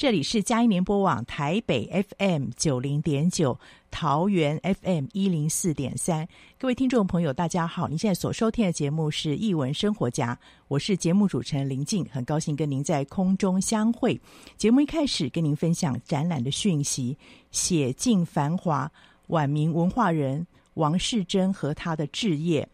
[0.00, 6.26] 这里是嘉音联播网台北 FM 九零点九，桃园 FM 一零四点三。
[6.58, 7.86] 各位听众朋友，大家好！
[7.86, 10.34] 您现在所收听的节目是《艺文生活家》，
[10.68, 14.18] 我是节目主持人林静，很高兴跟您在空中相会。
[14.56, 17.18] 节目一开始跟您分享展览的讯息：
[17.50, 18.90] 写尽繁华，
[19.26, 22.66] 晚明文化人王世贞和他的置业。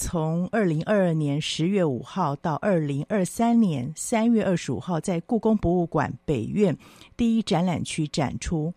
[0.00, 6.78] 从二零二二年十月五号到二零二三年三月二十五号，在故宫博物馆北院
[7.16, 8.72] 第一展览区展出。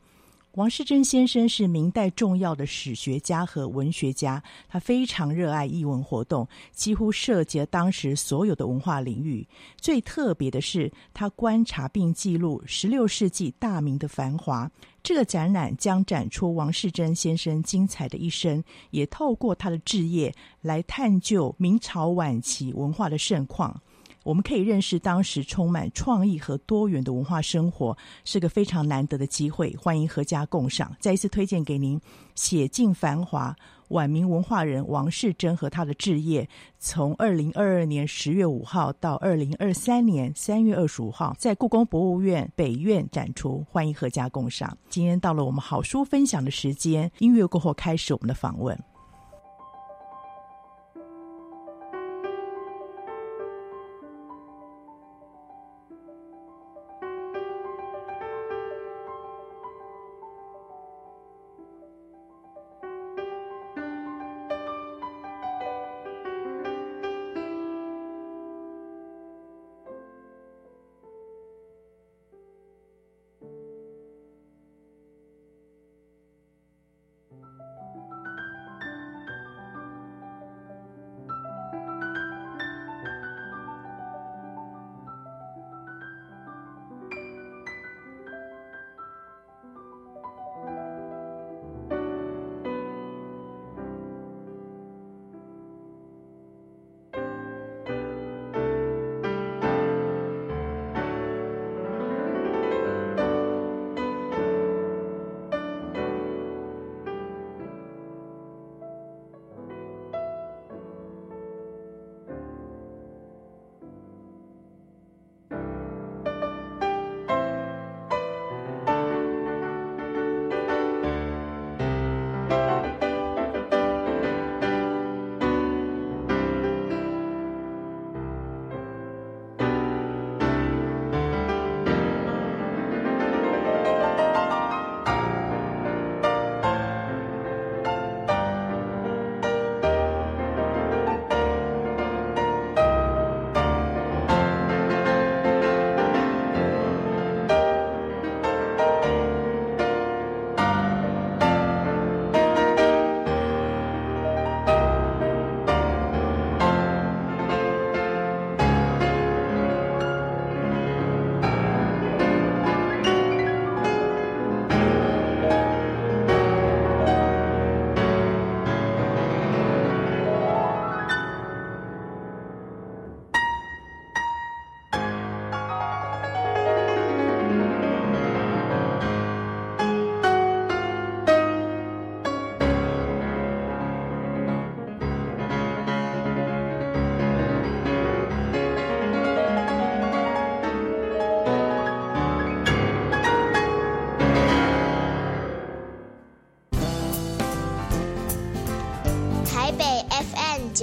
[0.56, 9.48] 王世贞先生是明代重要的史学家和文学家，他非常热爱艺文活动，几乎涉及当时所有的文化领域。
[9.80, 14.70] 最特别的是，他观察并记录十六世纪大明的繁华。
[15.02, 23.82] 这个展览将展出王世贞先生精彩的一生，也透过他的志业来探究明朝晚期文化的盛况。
[24.24, 29.76] 我们可以认识当时充满创意和多元的文化生活，是个非常难得的机会。
[29.76, 32.00] 欢迎阖家共赏，再一次推荐给您
[32.36, 33.56] 《写尽繁华：
[33.90, 36.44] 晚明文化人王世贞和他的志业》，
[36.78, 43.66] 从二零二二年十月五号到二零二三年三月二十五号，在故宫博物院北院展出。
[43.70, 44.78] 欢迎阖家共赏。
[44.90, 48.78] 今天到了我们好书分享的时间，音乐过后开始我们的访问。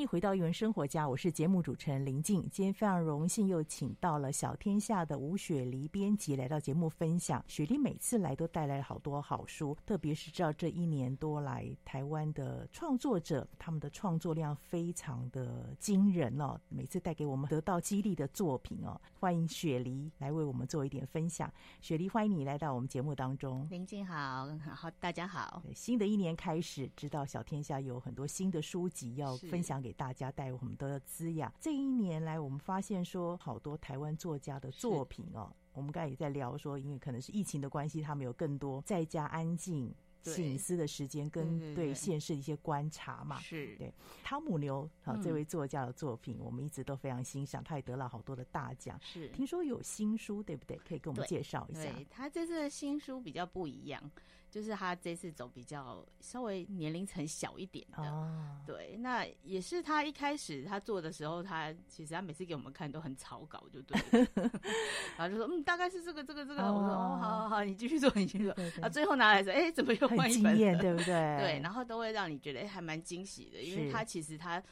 [0.00, 2.40] 迎回到艺文生活家，我是节目主持人林静。
[2.50, 7.44] 今天非常荣幸又请到了小天下的吴雪梨编辑来到节目分享。
[7.46, 16.58] 雪梨每次来都带来了好多好书，特别是知道这一年多来台湾的创作者，他们的创作量非常的惊人哦。
[16.68, 18.98] 每次带给我们得到激励的作品哦。
[19.18, 21.52] 欢迎雪梨来为我们做一点分享。
[21.80, 23.66] 雪梨，欢迎你来到我们节目当中。
[23.70, 25.62] 林静好，好，大家好。
[25.74, 29.80] 新的一年开始，知道小天下有很多新的书籍要分享。
[29.80, 31.52] 给大家带我们的滋养。
[31.60, 35.54] 这一年来，我们发现说，好多台湾作家的作品哦。
[35.72, 43.38] 我们刚才也在聊说，因为可能是疫情的关系，他们有更多在家安静、醒思的时间，跟对现实的一些观察嘛。
[43.38, 43.94] 是对
[44.24, 47.62] 汤姆牛啊，这位作家的作品，我们一直都非常欣赏。
[47.62, 48.98] 他也得了好多的大奖。
[49.00, 50.76] 是听说有新书，对不对？
[50.78, 51.82] 可以跟我们介绍一下。
[51.82, 54.10] 对，他这次的新书比较不一样。
[54.50, 63.98] 就是他这次走比较稍微年龄层小一点的，哦，对，那也是他一开始他做的时候，他其实他每次给我们看都很草稿，就对，
[65.16, 70.56] 然后就说嗯，大概是这个这个这个，哦、我说哦，好好好，你继续做，你继续做，啊，最后拿来说，哎、欸，怎么又换一本？
[70.78, 71.06] 对不对？
[71.38, 74.62] 对，然后都会让你觉得哎、欸，还蛮惊喜的，因为他其实他。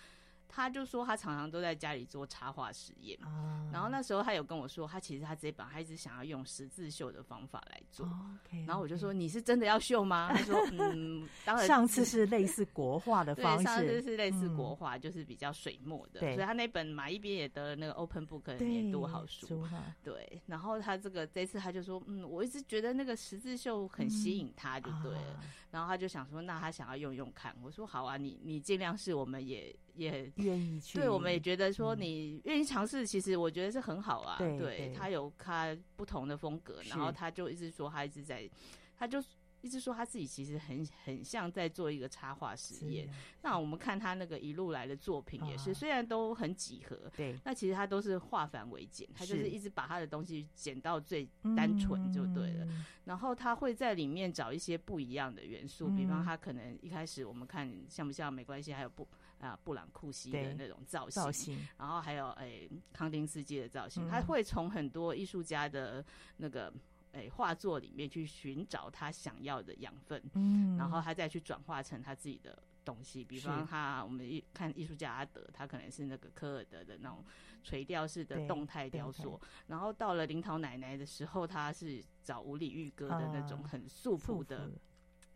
[0.49, 8.67] 他就说他常常都在家里做插画实验，哦，然后那时候他有跟我说，他其实他这一本他一直想要用十字绣的方法来做，哦 okay, okay.
[8.67, 10.31] 然后我就说你是真的要绣吗？
[10.33, 11.67] 他说 嗯，当然。
[11.67, 19.63] 上次是类似国画的方式，上次是类似国画，就是比较水墨的，嗯，所以他那本马一边也得了那个 Open Book 的年度好书，
[20.03, 20.41] 对。
[20.47, 25.68] 然后他这个这次他就说嗯，我一直觉得那个十字绣很吸引他，就对了，嗯啊。
[25.71, 27.55] 然后他就想说，那他想要用用看。
[27.63, 29.75] 我说好啊，你你尽量试，我们也。
[29.99, 34.39] 也愿意去，对，我们也觉得说你愿意尝试，其实我觉得是很好啊。
[34.39, 38.49] 对，对他有他不同的风格，然后他就一直说他一直在，
[38.97, 39.21] 他就。
[39.61, 43.09] 一直说他自己其实很很像在做一个插画实验。
[43.43, 52.67] 那我们看他那个一路来的作品也是，虽然都很几何，对，那其实他都是化繁为简，他就是一直把他的东西剪到最单纯就对了。
[53.05, 59.09] 然后他会在里面找一些不一样的元素，比方他可能一开始我们看像不像没关系，还有布
[59.41, 66.05] 啊布朗库西的那种造型，造型，然后还有诶康定斯基的造型，他会从很多艺术家的
[66.37, 66.73] 那个。
[67.13, 73.25] 诶，画作里面去寻找他想要的养分，嗯，然后他再去转化成他自己的东西。
[73.25, 77.25] 比方他，我们一看艺术家阿德，他可能是那个科尔德的那种
[77.63, 79.41] 垂钓式的动态雕塑。
[79.67, 84.71] 然后到了林桃奶奶的时候，他是找五里玉哥的那种很素朴的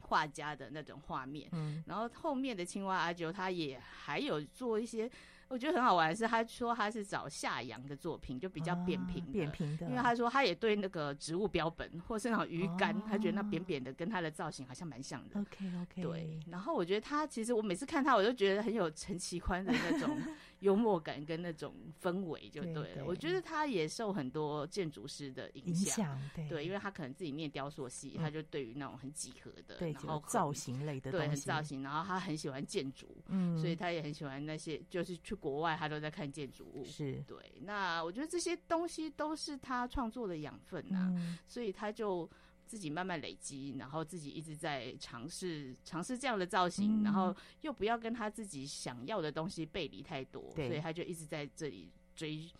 [0.00, 1.48] 画家的那种画面。
[1.52, 5.10] 嗯，然后后面的青蛙阿九，他也还有做一些。
[5.52, 9.86] 我觉得很好玩的是，他说他是找夏阳的作品，就比较扁平的，扁平的。
[9.86, 15.38] 因为他说他也对那个植物标本或是那种鱼竿，他觉得那扁扁的跟他的造型好像蛮像的。
[15.38, 16.02] OK OK。
[16.02, 20.18] 对，然后我觉得他其实我每次看他，我都觉得很有陈其宽的那种。
[20.62, 23.04] 幽默感跟那种氛围就对了。
[23.04, 37.36] 我觉得他也受很多建筑师的影响，对，对，因为他可能自己念雕塑系，嗯，他就对于那种很几何的，然后造型类的东西，对，很造型，然后他很喜欢建筑，嗯，所以他也很喜欢那些，就是去国外他都在看建筑物，是对。
[37.62, 42.30] 那我觉得这些东西都是他创作的养分呐，啊嗯，所以他就。
[42.72, 52.50] 自己慢慢累积，然后自己一直在尝试尝试这样的造型，嗯，然后又不要跟他自己想要的东西背离太多，所以他就一直在这里追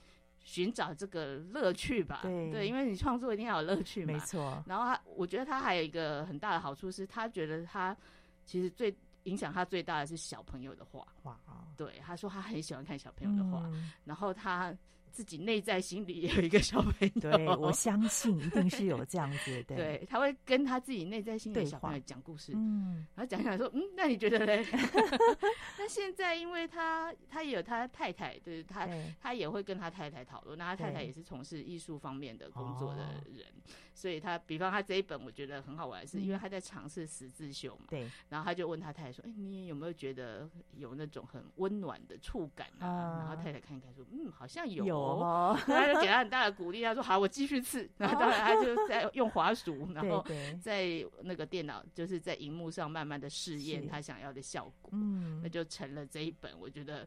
[0.44, 2.18] 寻找这个乐趣吧。
[2.20, 4.12] 对，对，因为你创作一定要有乐趣嘛。
[4.12, 4.62] 没错。
[4.66, 7.96] 然后他，我觉得他还有一个很大的好处是，他觉得他
[8.44, 11.06] 其实最影响他最大的是小朋友的画。
[11.22, 11.40] 哇，
[11.74, 14.76] 对，他说他很喜欢看小朋友的画，嗯，然后他。
[15.12, 19.76] 自己内在心里也有一个小朋友，对，我相信一定是有这样子的。
[19.76, 24.64] 对，他会跟他自己内在心里的小朋友讲故事，嗯，然后讲讲说，嗯，那你觉得嘞？
[25.78, 28.88] 那现在因为他他也有他太太，就是他
[29.20, 33.46] 他也会跟他太太讨论，那他太太也是从事艺术方面的工作的人，
[33.94, 43.18] 所以他比方他这一本我觉得很好玩，是因为他在尝试十字绣嘛，对，然后他就问他太太说，哎，你有没有觉得有那种很温暖的触感啊？
[43.18, 45.02] 然后太太看一看说，嗯，好像有。
[45.02, 47.88] 哦，他就给他很大的鼓励，他说好，我继续刺。
[47.98, 50.24] 然后当然他就在用滑鼠，然后
[50.60, 54.90] 在那个电脑就是在荧幕上慢慢的试验他想要的效果。
[54.92, 57.06] 嗯，那就成了这一本我觉得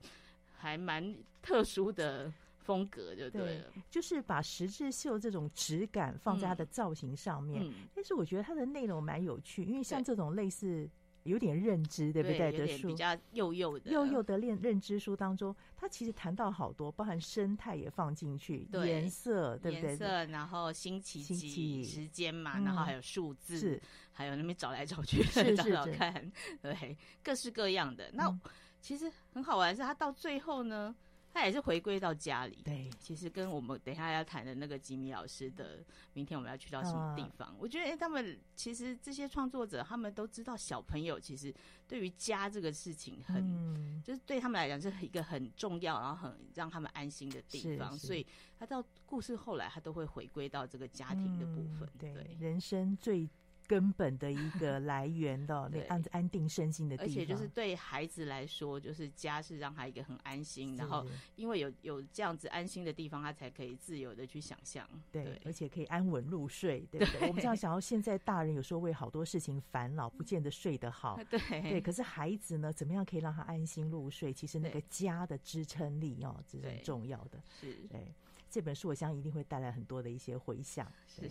[0.57, 2.31] 还蛮特殊的
[2.65, 7.63] 风格就对了，对，就是把十字绣这种质感放在它的造型上面。
[7.63, 10.89] 嗯嗯、但是我觉得它的内容蛮有趣，因为像这种类似
[11.21, 12.51] 有点认知，对，不对？
[12.51, 19.89] 的书比较幼幼的幼幼的认认知书当中，它其实谈到好多，包含生态也放进去，颜色对不对？
[19.89, 23.81] 颜色，然后星期几时间嘛，然后还有数字，是
[24.11, 26.31] 还有那边找来找去的找找看，
[26.63, 28.09] 对，各式各样的。
[28.13, 28.41] 那、嗯、
[28.81, 30.95] 其实很好玩是，它到最后呢。
[31.35, 37.49] 他也是回归到家里，对，其实跟我们等一下要谈的那个吉米老师的，明天我们要去到什么地方？
[37.49, 41.53] 啊、我觉得，哎、欸，他们其实这些创作者，他们都知道小朋友其实
[41.89, 48.25] 对于家这个事情很，嗯、就是对他们来讲是一个很重要，然后很让他们安心的地方，所以
[48.57, 53.29] 他到故事后来，他都会回归到这个家庭的部分，嗯、对，对，人生最。
[53.67, 61.05] 根本的一个来源的 那安安定身心的地方，而且就是对孩子来说，就是家是让他一个很安心，然后
[61.35, 67.27] 因为有有这样子安心的地方，他才可以自由的去想象，对，而且可以安稳入睡，对不对？
[67.27, 71.81] 我们这样想要现在大人有时候为好多事情烦恼，不见得睡得好， 对对。
[71.81, 74.33] 可是孩子呢，怎么样可以让他安心入睡？
[74.33, 77.41] 其实那个家的支撑力哦，这是很重要的。
[77.59, 78.13] 是，对
[78.49, 80.91] 这本书，我相信一定会带来很多的一些回响。
[81.07, 81.29] 是。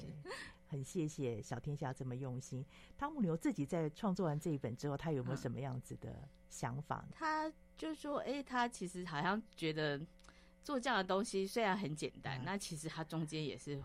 [0.74, 2.64] 很谢谢小天下这么用心。
[2.98, 7.06] 汤姆牛自己在创作完这一本之后，他有没有什么样子的想法？
[7.12, 10.04] 他就说：“哎、欸，他其实好像觉得
[10.64, 13.80] 做这样的东西虽然很简单，嗯、那其实他中间也是，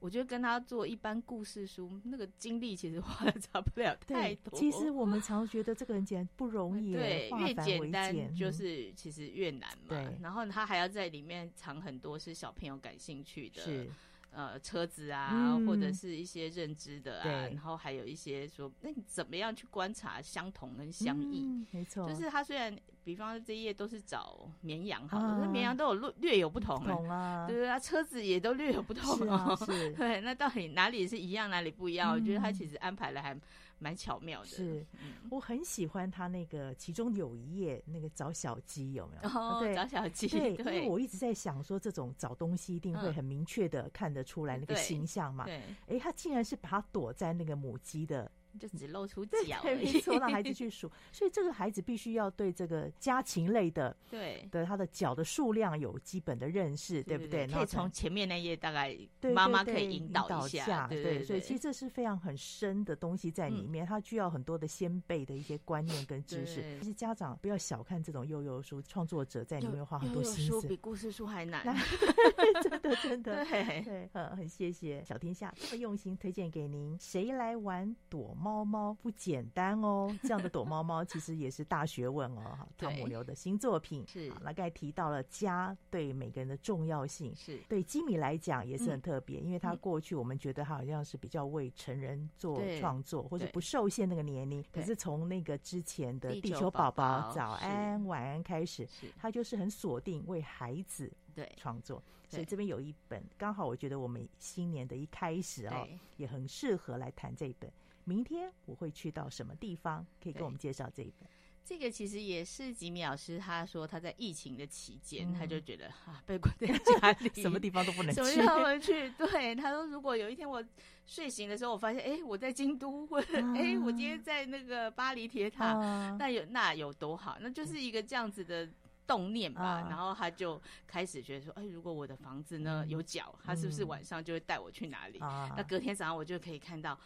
[0.00, 4.52] 我觉得跟他做一般故事书那个精力其实花的差不了太多。
[4.52, 9.88] 其实我们常觉得这个很简单，不容易，对，越简单就是其实越难嘛。
[9.88, 13.90] 对，然后他还要在里面藏很多是小朋友感兴趣的。”是。
[14.30, 21.42] 呃，车子啊，嗯、或者是一些认知的啊，然后还有一些说，那你怎么样去观察相同跟相异？
[21.44, 27.78] 嗯、没错，就是他虽然，比方说这一页都是找绵羊，好的，那绵、啊、羊都有略略有不同，不同啊，对对啊？
[27.78, 32.10] 车子也都略有不同哦，是，啊、是， 对，那到底哪里是一样，哪里不一样？
[32.10, 33.36] 嗯、我觉得他其实安排了还。
[33.78, 34.86] 蛮巧妙的，是，
[35.30, 39.28] 我很喜欢他那个其中有一页那个找小鸡有没有？
[39.28, 45.44] 哦，找小鸡，对，因为我一直在想说，这种找东西一定会很明确的看得出来那个形象嘛。
[45.44, 48.30] 对，哎，他竟然是把它躲在那个母鸡的。
[48.58, 50.90] 就只露出脚， 没错，让孩子去数。
[51.12, 57.46] 所以这个孩子必须要对这个家禽类的， 对的，他的脚的数量有基本的认识，对不对？
[57.48, 58.96] 可以从前面那页大概
[59.34, 61.22] 妈妈可以引导一下，对。
[61.24, 66.62] 所以其实这是非常很深的东西在里面，它需要很多的先辈的一些观念跟知识。
[66.78, 71.64] 其实家长不要小看这种幼幼书，创作者在里面花很多心思，比故事书还难，
[72.62, 73.44] 真的真的。
[73.44, 76.96] 对对，很很谢谢小天下这么用心推荐给您。
[76.98, 78.58] 谁来玩躲猫？
[78.58, 82.66] 猫猫不简单哦， 这样的躲猫猫其实也是大学问哦。
[82.78, 94.64] 汤姆牛的新作品是，那刚才提到了家对每个人的重要性，是对吉米来讲也是很特别，嗯、因为他过去我们觉得他好像是比较为成人做创作，或者不受限那个年龄。
[94.72, 107.70] 可是从那个之前的地球宝宝早安晚安开始，他就是很锁定为孩子对创作，所以这边有一本刚好我觉得我们新年的一开始哦，也很适合来谈这一本。
[108.08, 110.06] 明天我会去到什么地方？
[110.22, 111.28] 可以跟我们介绍这一本。
[111.62, 119.10] 这个其实也是吉米老师，他说他在疫情的期间，嗯、他就觉得啊，被关在家里， 什么地方都不能去，什么地方不能去。
[119.10, 120.64] 对，他说，如果有一天我
[121.04, 127.36] 睡醒的时候，我发现，哎，我在京都，或者哎，我今天在那个巴黎铁塔，啊、那有那有多好？
[127.42, 128.66] 那就是一个这样子的
[129.06, 129.62] 动念吧。
[129.62, 135.18] 啊、然后他就开始觉得说，哎，如果我的房子呢有脚，他是不是晚上就会带我去哪里？
[135.18, 136.98] 啊、那隔天早上我就可以看到。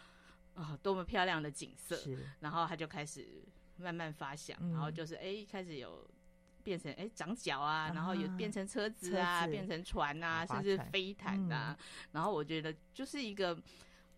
[0.55, 1.95] 啊、哦，多么漂亮的景色！
[1.95, 3.43] 是然后他就开始
[3.77, 6.07] 慢慢发想，嗯、然后就是哎，开始有
[6.63, 11.75] 变成哎长脚啊，啊然后有变成车子啊，子变成船啊，船甚至飞毯啊。
[11.79, 13.55] 嗯、然后我觉得就是一个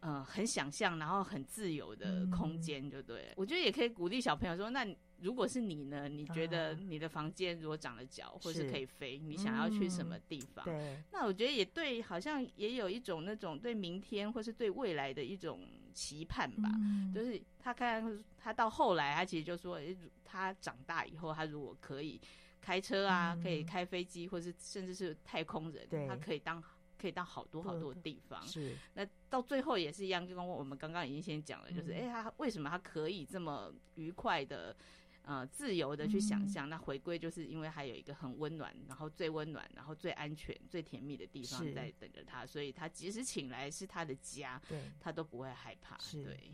[0.01, 3.27] 嗯、呃，很想象，然后很自由的空间，就对。
[3.29, 4.85] 嗯、我觉得也可以鼓励小朋友说，那
[5.21, 6.09] 如果是你呢？
[6.09, 10.65] 你觉得你的房间如果长了脚，或是可以飞，你想要去什么地方？
[10.65, 11.03] 嗯、对。
[11.13, 15.65] 那我觉得也对，好像也有一种那种对明天或是对未来的一种。
[15.95, 19.79] 期盼吧，嗯、就是他看他到后来，他其实就说，
[20.25, 22.19] 他长大以后，他如果可以
[22.61, 26.61] 开车啊，嗯、可以开飞机，或是甚至是太空人，他可以当
[26.99, 28.45] 可以到好多好多的地方。
[28.45, 34.75] 是，那到最后也是一样，就跟我们刚刚已经先讲了，就是，哎、嗯，他为什么他可以这么愉快的？
[35.25, 45.98] 呃，自由的去想象，嗯、那回归就是因为还有一个很温暖，然后最温暖，然后最安全、最甜蜜的地方在等着他，所以他即使请来是他的家，对，他都不会害怕。
[45.98, 46.53] 是对，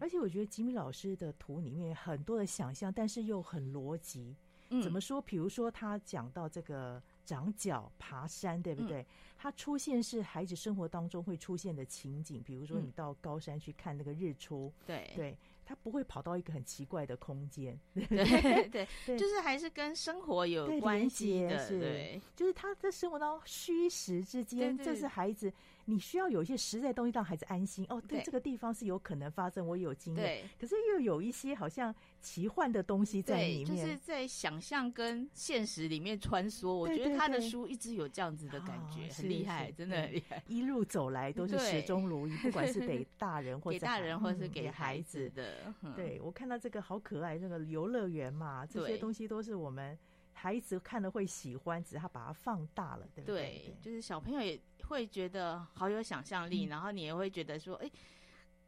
[0.00, 4.36] 而且我觉得吉米老师的图里面很多的想象，但是又很逻辑。
[4.72, 5.20] 嗯、怎么说？
[5.20, 9.02] 比如说他讲到这个长脚、爬山，对不对？
[9.02, 15.36] 嗯、它出现是孩子生活当中会出现的情景，比如说你到高山去看那个日出，嗯、对
[15.70, 15.74] 对。
[15.74, 18.04] 他不会跑到一个很奇怪的空间， 对
[18.68, 25.52] 对对，就是还是跟生活有关系的，对，对，就是他在生活当中虚实之间，这是孩子。
[25.84, 30.24] 你需要有一些实在东西让孩子安心哦，对，这个地方是有可能发生，我有经验。
[30.24, 36.72] 对，可是又有一些好像奇幻的东西在里面，就是在想象跟现实里面穿梭。
[36.72, 40.42] 我觉得他的书一直有这样子的感觉，很厉害，真的很厉害。
[40.46, 45.74] 一路走来都是始终如一，不管是给大人或者 给大人，或是给孩子的。
[45.96, 49.98] 对，我看到这个好可爱，这个游乐园嘛，这些东西都是我们
[50.32, 53.40] 孩子看了会喜欢，只是他把它放大了，对不对？
[53.42, 54.60] 对，就是小朋友也。
[54.90, 57.90] 会觉得好有想象力，嗯，然后你也会觉得说，哎，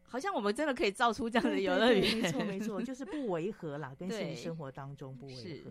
[0.03, 2.17] 好像我们真的可以造出这样的游乐园。
[2.19, 5.71] 没错，没错，就是不违和啦， 跟现实生活当中不违和。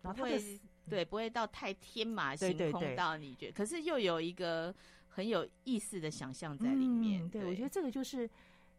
[0.00, 4.74] 然后他会对，不会到太天马行空到你觉得，可是又有一个
[5.08, 7.22] 很有意思的想象在里面。
[7.24, 8.30] 嗯、对，对，我觉得这个就是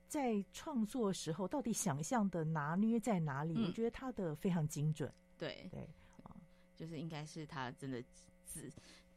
[0.07, 3.53] 在创作时候，到底想象的拿捏在哪里？
[3.57, 5.13] 嗯、我觉得他的非常精准。
[5.37, 5.81] 对对
[6.23, 6.35] 啊，
[6.75, 8.01] 就是应该是他真的
[8.45, 8.71] 自。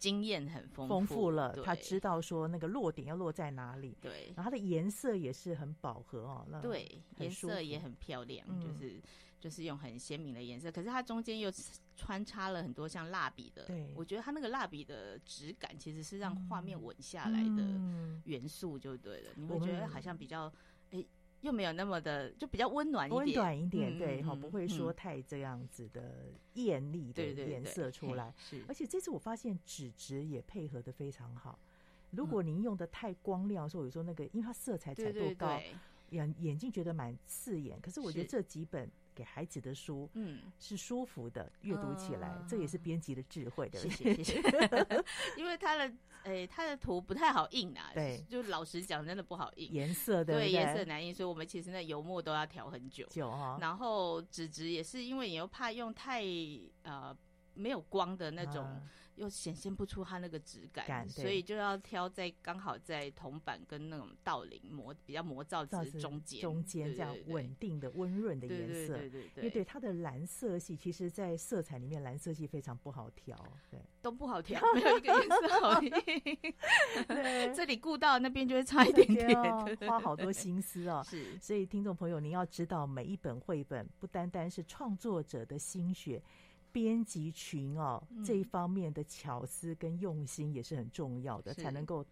[0.05, 3.97] 经验很丰丰富了，他知道说那个落点要落在哪里。
[4.03, 6.47] 对，然后它的颜色也是很饱和哦。
[6.51, 9.01] 那对，颜色也很漂亮，嗯、就是
[9.41, 10.71] 就是用很鲜明的颜色。
[10.71, 11.51] 可是它中间又
[11.97, 17.63] 穿插了很多像蜡笔的，对，我觉得它那个蜡笔的质感其实是让画面稳下来的
[18.25, 19.31] 元素，就对了。
[19.37, 20.53] 嗯、你会觉得好像比较
[20.91, 20.99] 哎。
[20.99, 21.07] 欸
[21.45, 28.33] 又没有那么的，就比较温暖一点，温暖一点，对，哈、嗯，不会说太这样子的艳丽的颜色出来。
[28.39, 31.59] 是，而且这次我发现纸质也配合的非常好。
[32.11, 35.61] 如果您用的太光亮，说有时候那个，因为它色彩彩度高，
[36.11, 37.79] 眼眼睛觉得蛮刺眼。
[37.81, 38.91] 可是我觉得这几本。
[39.15, 43.79] 给孩子的书，嗯，是舒服的，阅读起来，这也是编辑的智慧的。
[43.79, 44.43] 谢谢谢谢。
[45.39, 45.95] 因为他的，
[46.25, 53.59] 诶，他的图不太好印啊，对，就老实讲，真的不好印，颜色的，对，颜色难印，所以我们其实那油墨都要调很久，久哈。
[53.61, 56.23] 然后纸质也是，因为你又怕用太
[56.83, 57.17] 呃
[57.55, 58.81] 没有光的那种。
[59.17, 68.97] 又显现不出它那个质感，感，所以就要挑在刚好在铜板跟那种道林磨比较磨造纸中间，中间这样稳定的温润的颜色。
[68.97, 73.37] 对对对，对，对，因为对它的蓝色系，其实在色彩里面蓝色系非常不好调，
[73.71, 75.91] 对，都不好调，没有一个颜色好 印。
[77.09, 81.05] 对， 这里顾到那边就会差一点点，哦，花好多心思哦。
[81.09, 86.23] 是，所以听众朋友，您要知道，每一本绘本不单单是创作者的心血。
[86.75, 92.05] 编辑群哦，这一方面的巧思跟用心也是很重要的，才能够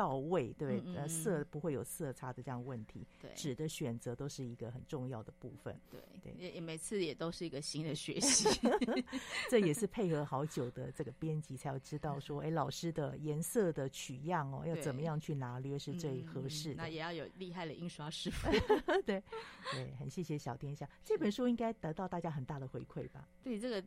[0.00, 3.06] 到位，对，呃，色不会有色差的这样问题。
[3.20, 5.78] 对，纸的选择都是一个很重要的部分。
[5.90, 8.48] 对对，也也每次也都是一个新的学习，
[9.50, 16.76] 这也是配合好久的这个编辑才要知道说， 哎，老师的颜色的取样哦，要怎么样去拿捏是最合适的。
[16.76, 18.50] 那也要有厉害的印刷师傅。
[19.04, 19.22] 对
[19.72, 23.28] 对，很谢谢小天下这本书应该得到大家很大的回馈吧？
[23.42, 23.84] 对这个。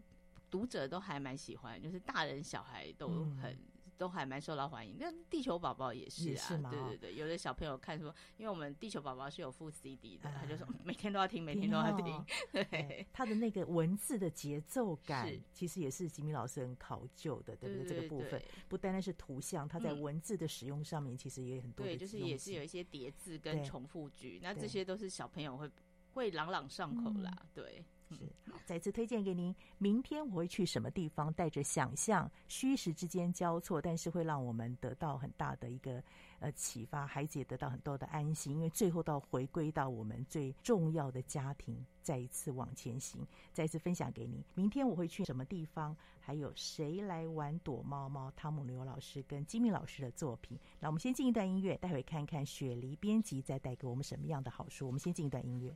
[0.52, 3.08] 读者都还蛮喜欢，就是大人小孩都
[3.42, 3.58] 很、嗯、
[3.98, 4.96] 都还蛮受到欢迎。
[5.00, 12.14] 那地球宝宝也是啊，是对对对，有的小朋友看说，因为我们地球宝宝是有附 CD 的，他就说 每天都要听，每天都要听。
[12.14, 17.88] 哦、对，他的那个文字的节奏感，其实也是吉米老师很考究的，对不对？
[17.88, 21.92] 这个部分不单单是图像，他在文字的使用上面其实也有很多的。
[21.92, 25.70] 对，就是也是有一些叠字跟重复句，那这些都是小朋友会
[26.14, 27.86] 会朗朗上口啦，嗯、对。
[28.18, 29.56] 是，好，再次推荐给您。
[29.78, 31.34] 明天我会去什么地方？
[31.34, 36.04] 带着想象，虚实之间交错，但是会让我们得到很大的一个
[36.40, 38.54] 呃启发，孩子也得到很多的安心。
[38.54, 43.26] 因为最后到回归到我们最重要的家庭，再一次往前行。
[43.52, 44.44] 再次分享给您。
[44.54, 45.96] 明天我会去什么地方？
[46.20, 48.32] 还有谁来玩躲猫猫？
[48.32, 50.58] 汤姆牛老师跟吉米老师的作品。
[50.80, 54.86] 那我们先进一段音乐，待会看看雪梨编辑再带给我们什么样的好书。
[54.88, 55.76] 我们先进一段音乐。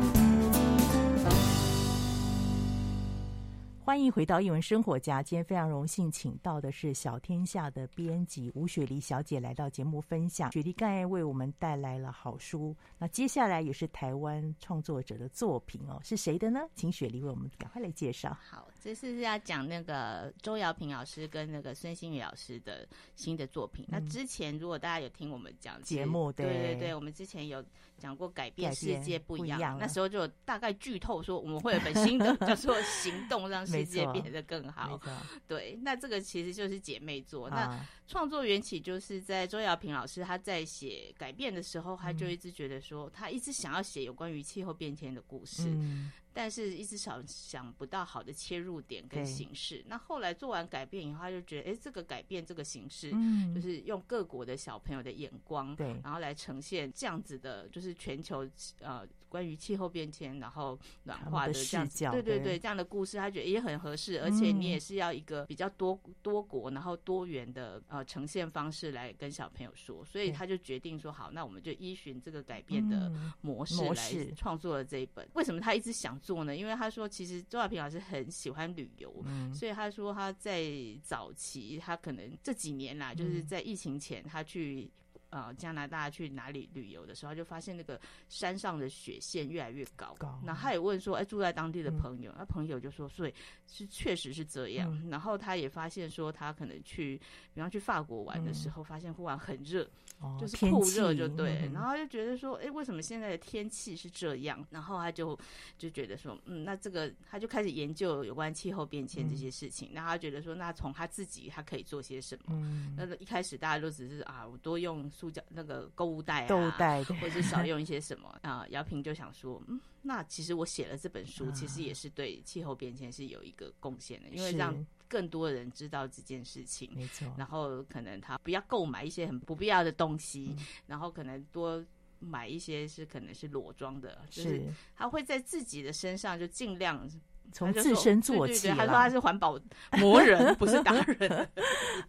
[3.91, 5.21] 欢迎回到一文生活家。
[5.21, 10.49] 今天非常荣幸请到的是小天下的编辑吴雪梨小姐来到节目分享。
[10.53, 16.61] 雪梨刚才为我们带来了好书，那接下来也是台湾创作者的作品哦，是谁的呢？
[16.73, 18.33] 请雪梨为我们赶快来介绍。
[18.41, 23.85] 好，这是要讲那个周瑶平老师跟那个孙新宇老师的新的作品。
[23.89, 27.63] 嗯、那之前如果大家有听我们讲节目，对对对，我们之前有
[27.97, 33.61] 讲过改变世界不一样，那时候就大概剧透说我们会有本新的 叫做行动让。
[33.71, 34.99] 世界变得更好，
[35.47, 37.45] 对，那这个其实就是姐妹作。
[37.45, 45.69] 啊、那创作缘起就是在周瑶平老师他在写改变的时候，他就一直觉得说，他一直想要写有关于气候变迁的故事。
[45.69, 49.83] 嗯但是一直想想不到好的切入点跟形式。
[49.87, 53.11] 那后来做完改变以后，他就觉得，哎、欸，这个改变这个形式，
[53.53, 58.47] 就是用各国的小朋友的眼光，对，然后来呈现这样子的，就是全球
[58.79, 64.21] 呃关于气候变迁，然后暖化的这样子，对对对，这样的故事，他觉得也很合适。
[64.21, 75.25] 而且你也是要一个比较多多国，然后多元的呃呈现方式来跟小朋友说，所以他就决定说，好，那我们就依循这个改变的模式来创作了这一本。
[75.35, 76.53] 为什么他一直想做呢？
[76.53, 80.61] 因为他说，其实周亚平老师很喜欢旅游，嗯，所以他说他在
[81.01, 84.91] 早期，他可能这几年啦，就是在疫情前，他去。
[85.31, 90.13] 呃，加拿大去哪里旅游的时候，他就发现那个山上的雪线越来越高。
[90.19, 90.39] 高。
[90.45, 93.33] 然后他也问说：“哎，住在当地的朋友，那、嗯、朋友就说，所以
[93.65, 94.93] 是确实是这样。
[95.01, 97.17] 嗯”然后他也发现说，他可能去，
[97.53, 99.89] 比方去法国玩的时候，嗯、发现忽然很热，
[100.19, 101.61] 哦、就是酷热，就对。
[101.61, 105.39] 嗯、然后就觉得说：“哎，为什么现在的天气是这样？”然后他就
[105.77, 109.91] 就觉得说：“嗯，那这个他就开始研究有关气候变迁这些事情。
[109.93, 112.43] 然后他觉得说，那从他自己他可以做些什么？
[112.49, 115.09] 嗯、那一开始大家都只是啊，我多用。
[115.21, 118.65] 塑胶那个购物袋啊，购物袋，或者是少用一些什么啊？
[118.69, 127.31] 姚平就想说，嗯，那其实我写了这本书，其实也是对气候变迁是有一个贡献的，因为让更多的人知道这件事情，没错。
[127.37, 130.55] 然后可能他不要购买一些很不必要的东西，
[130.87, 131.85] 然后可能多
[132.17, 137.07] 买一些是可能是裸装的，就是他会在自己的身上就尽量。
[137.51, 139.59] 从自身做起，他说他是环保
[139.99, 141.49] 魔人，不是达人。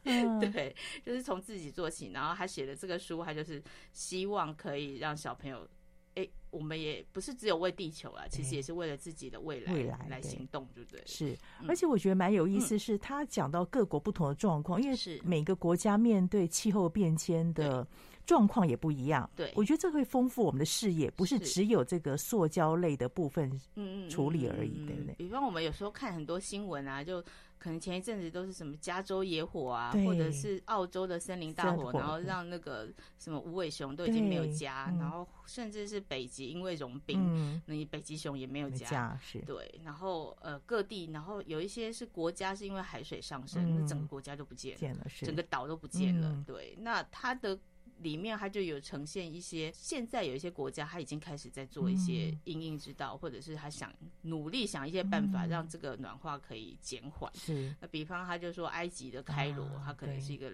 [0.52, 2.12] 对，就是从自己做起。
[2.12, 5.66] 然后他写的这个书，他就是希望可以让小朋友，
[6.14, 11.02] 哎，我们也不是只有为地球啊，其实也是为了自己的未来，未来来行动，对不对？
[11.06, 11.36] 是。
[11.66, 17.86] 而且我觉得蛮有意思，是他讲到各国不同的状况，因为是每个国家面对气候变迁的。
[18.24, 25.14] 状况也不一样，对，我觉得这会丰富我们的视野，不是只有这个塑胶类的部分嗯处理而已，对不对？
[25.16, 27.20] 比方我们有时候看很多新闻啊，就
[27.58, 47.58] 可能前一阵子都是什么加州野火啊，或者是澳洲的森林大火，然后让那个什么无尾熊都已经没有家，然后甚至是北极因为融冰，那你北极熊也没有家，是，对，然后呃各地，然后有一些是国家是因为海水上升，那整个国家都不见了，整个岛都不见了，对，那它的。
[48.02, 57.30] 里面它就有呈现一些，现在有一些国家，它已经开始在做一些因应之道，或者是他想努力想一些办法，让这个暖化可以减缓。
[57.34, 60.52] 是，那比方他就说埃及的开罗，它可能是一个。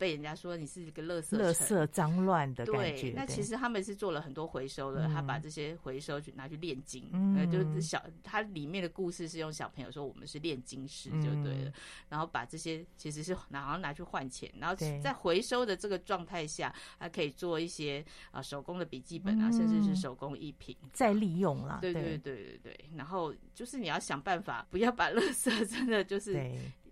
[0.00, 3.02] 被人家说你是一个垃圾、垃圾脏乱的感觉。
[3.02, 11.72] 对，那其实他们是做了很多回收的，他把这些回收去拿去炼金，呃，就是小，它里面的故事是用小朋友说我们是炼金师就对了，
[12.08, 21.78] 然后把这些其实是然后拿去换钱，然后在回收的这个状态下，还可以做一些啊手工的笔记本啊，甚至是手工艺品再利用了。
[21.82, 26.32] 对对对对对，然后就是你要想办法不要把垃圾 真的就是。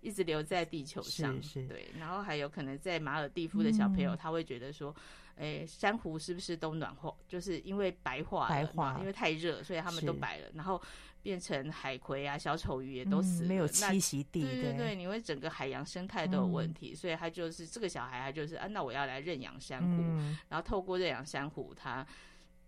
[0.01, 4.95] 一直留在地球上，对，然后还有可能在马尔蒂夫的小朋友，他会觉得说，
[5.35, 7.13] 哎、嗯，珊瑚是不是都暖化？
[7.27, 10.81] 就是因为白化，白化，因为太热，所以他们都白了，然后
[11.21, 14.41] 变成海葵啊、小丑鱼也都死了，嗯、没有栖息地。
[14.41, 22.05] 对对对，你会整个海洋生态都有问题，嗯、所以他就是这个小孩，他就是啊，那我要来认养珊瑚，嗯、然后透过认养珊瑚，他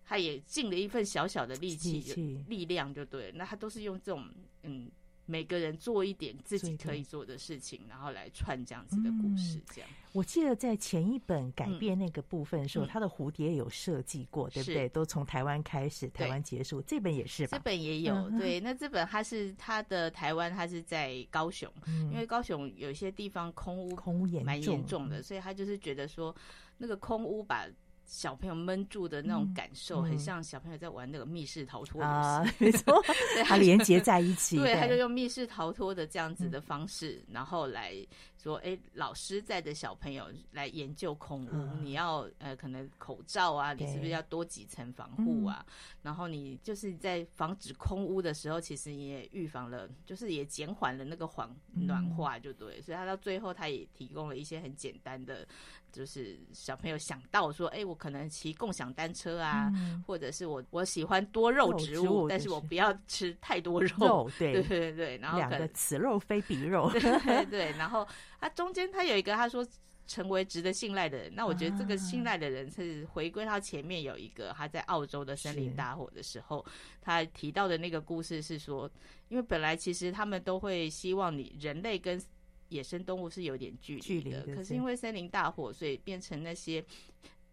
[0.04, 2.00] 他也尽了一份小小的力气、
[2.48, 3.34] 力量，就对了。
[3.36, 4.30] 那他都是用这种
[4.64, 4.92] 嗯。
[5.32, 9.62] 每个人做一点自己可以做的事情，然后来串这样子的故事。
[9.74, 14.90] 这样，嗯、我记得在前一本改变那个部分的时候，他、嗯、的蝴蝶有设计过，对不对？
[14.90, 16.82] 都从台湾开始，台湾结束。
[16.82, 17.58] 这本也是吧？
[17.58, 18.14] 这本也有。
[18.14, 26.36] 嗯、对，那这本它是它的台湾，它是在高雄，嗯、因为高雄有些地方空屋空屋蛮严重的，所以他就是觉得说
[26.78, 27.66] 那个空屋把。
[28.12, 33.02] 小朋友闷住的那种感受，很像小朋友在玩那个密室逃脱游戏， 没错，
[33.46, 34.58] 它连接在一起。
[34.58, 37.96] 对，他就用密室逃脱的这样子的方式，然后来
[38.42, 45.64] 说，哎，老师在的小朋友来研究空污，你要呃，可能口罩啊，你是不是要多几层防护啊？
[46.02, 52.82] 然后你就是在防止空屋的时候，其实也预防了，就是也减缓了那个环暖化，就对。
[52.82, 55.48] 所以他到最后，他也提供了一些很简单的。
[55.92, 63.98] 就是小朋友想到说，哎、欸，我可能骑共享单车啊，嗯、或者是我我喜欢多肉植物，但是我不要吃太多肉。
[64.00, 66.90] 肉对对对对，然后两个此肉非彼肉。
[66.96, 68.08] 对对对，然后
[68.42, 69.66] 他中间他有一个他说
[70.08, 78.92] 成为值得信赖的人，那我觉得这个信赖的人是回归到前面有一个他在澳洲的森林大火的时候，是他提到的那个故事是说，
[79.30, 82.22] 因为本来其实他们都会希望你人类跟
[82.70, 86.84] 野生动物是有点距离的，可是因为森林大火，所以变成那些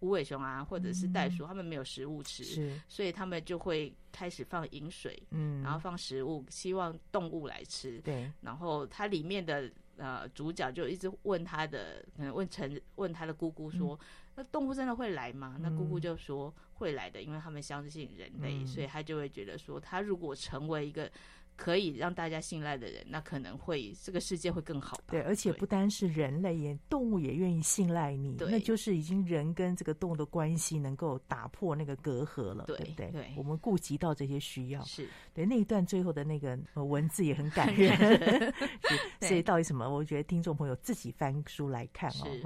[0.01, 8.01] 无尾熊啊，或者是袋鼠，他们没有食物吃，所以他们就会开始放饮水，嗯，然后放食物，希望动物来吃。
[8.01, 13.99] 对，然后它里面的呃主角就一直问他的，可能问陈问他的姑姑说，
[14.37, 15.59] 那动物真的会来吗？
[15.61, 21.11] 那姑姑就说会来的，因为他们相信人类，所以他就会觉得说，他如果成为一个。
[21.59, 25.05] 可以让大家信赖的人，那可能会这个世界会更好吧。
[25.09, 33.11] 对，而且不单是人类，也动物也愿意信赖你，对那就是已经人跟这个动物的关系能够打破那个隔阂了，对，对不对？
[33.11, 37.93] 对，我们顾及到这些需要，是对那一段最后的那个文字也很感人。
[39.21, 39.91] 所以到底什么？
[39.91, 42.25] 我觉得听众朋友自己翻书来看哦。
[42.25, 42.43] 是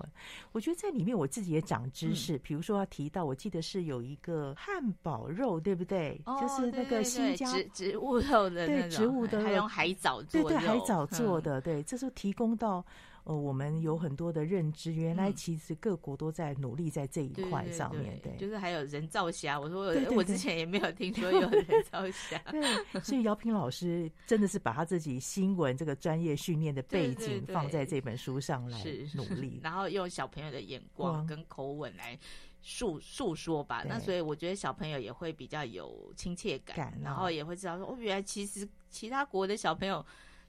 [0.53, 6.19] 我觉得在里面我自己也长知识，比、嗯、如说要提到，我记得是有一个汉堡肉，对不对？
[6.25, 9.02] 哦、就是那个新疆植植物肉的那种。
[9.03, 12.85] 植物的还用海藻做的，对对，海藻做的，嗯、对，这是提供到
[13.25, 14.93] 呃，我们有很多的认知。
[14.93, 19.59] 原来其实各国都在努力在这一块上面，对，对，对，对，就是还有人造虾。
[19.59, 22.39] 我说，我之前也没有听说有人 造虾。
[22.51, 28.83] 对，所以姚平老师真的是把他自己新闻这个专业训练的背景放在这本书上来
[29.15, 32.19] 努力，然后用小朋友的眼光跟口吻来。
[32.65, 40.05] 诉诉说吧，那所以我觉得小朋友也会比较有亲切感，感然后也会知道说，哦，原来其实其他国的小朋友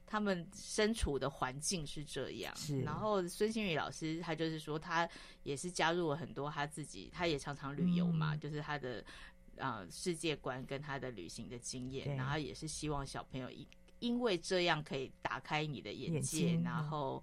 [0.06, 2.54] 他们身处的环境是这样。
[2.54, 5.08] 是，然后孙新宇老师他就是说，他
[5.42, 9.02] 也是加入了很多他自己，他也常常旅游嘛，嗯、就是他的
[9.58, 13.66] 啊、呃、世界观跟他的旅行的经验，然后也是希望小朋友因
[13.98, 17.20] 因为这样可以打开你的眼界，眼然后。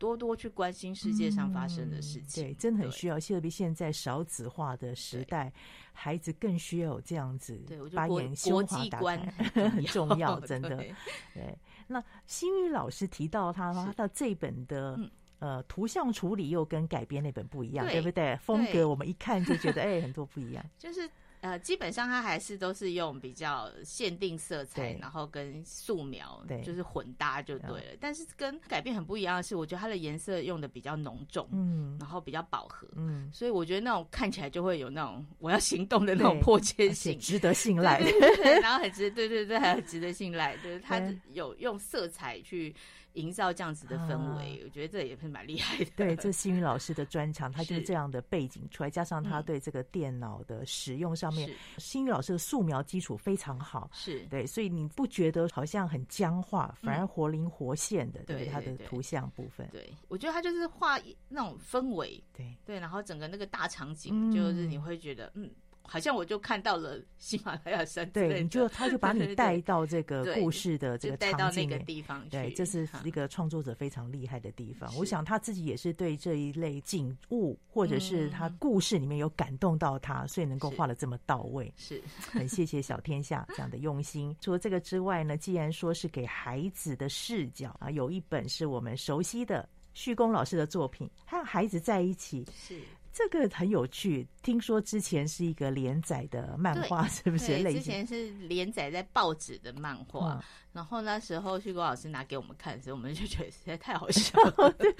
[0.00, 3.20] 多多去关心世界上发生的事情，嗯、对，真的很需要。
[3.20, 5.52] 特别现在少子化的时代，
[5.92, 9.20] 孩子更需要有这样子，对，把眼国际观
[9.52, 10.70] 很重要，真的。
[10.70, 10.94] 对，
[11.34, 18.34] 对，那新宇老师提到他，他到这本的、嗯、呃图像处理又跟改编那本不一样，对，对不对？
[18.38, 21.08] 风格我们一看就觉得，哎，很多不一样， 就是。
[21.40, 27.96] 呃，基本上它还是都是用比较限定色彩，然后跟素描对就是混搭就对了。
[27.98, 41.00] 但是跟改变很不一样的是，我觉得它的颜色用的比较浓重，嗯，然后比较饱和，嗯，所以我觉得那种看起来就会有那种我要行动的那种迫切性，值得信赖，对对对，然后很值，对对对，还有值得信赖，就是它
[41.32, 42.74] 有用色彩去。
[43.14, 45.90] 营造这样子的氛围，啊、我觉得这也是蛮厉害的。
[45.96, 53.90] 对，这新宇老师的专长，他就是这样的背景出来，加上他对这个电脑的使用上面，新宇、嗯、老师的素描基础非常好。
[53.92, 58.20] 是对，所以你不觉得好像很僵化，反而活灵活现的。
[58.20, 59.68] 嗯、对，他的图像部分。
[59.70, 62.22] 对，我觉得他就是画那种氛围。
[62.32, 65.50] 对对，然后整个那个大场景，就是你会觉得嗯。
[65.90, 74.88] 嗯好像我就看到了喜马拉雅山，对，你就 他就把你带到这个故事的这个带到那个地方去，对，这是一个创作者非常厉害的地方。
[74.96, 81.72] 我想他自己也是对这一类景物或者是他故事里面有感动到他，所以能够画的这么到位。
[81.76, 82.00] 是，
[82.30, 84.36] 很谢谢小天下这样的用心。
[84.40, 89.68] 除了这个之外呢，既然说是给孩子的视角啊，有一本是我们熟悉的。
[89.92, 92.78] 旭公老师的作品，还有孩子在一起，是
[93.12, 97.62] 这个很有趣，听说之前是一个连载的漫画，是不是？
[97.72, 100.42] 之前是连载在报纸的漫画，嗯、
[100.72, 104.70] 然后那时候旭国老师拿给我们看的时候，我们就觉得实在太好笑 了。
[104.78, 104.94] 对，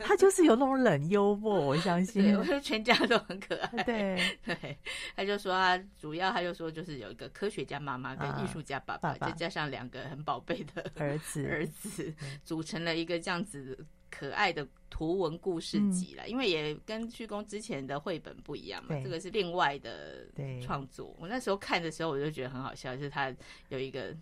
[0.00, 2.34] 他就是有那种冷幽默，我相 信。
[2.36, 3.82] 我说全家都很可爱。
[3.84, 4.78] 对对，
[5.14, 13.86] 他就说他主要，他就说就是有一个科学家妈妈跟艺术家爸爸，啊、爸爸就加上两个很宝贝的儿子，儿子组成了一个这样子。
[14.14, 20.26] 可爱的图文故事集了，嗯、因为也跟旭公之前的绘本不一样嘛，这个是另外的
[20.62, 21.16] 创作。
[21.18, 23.34] 我那时候看的时候，我就觉得很好笑，就是他
[23.70, 24.14] 有一个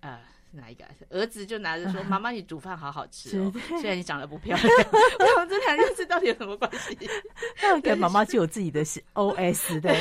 [0.00, 0.18] 呃。
[0.56, 4.68] 哪一个儿子就拿着说： “妈妈，你煮饭好好吃哦，虽然你长得不漂亮。
[5.34, 6.96] ”我们这两件事到底有什么关系？
[7.60, 9.92] 那跟妈妈就有自己的 OS 的，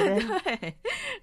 [0.42, 0.76] 对，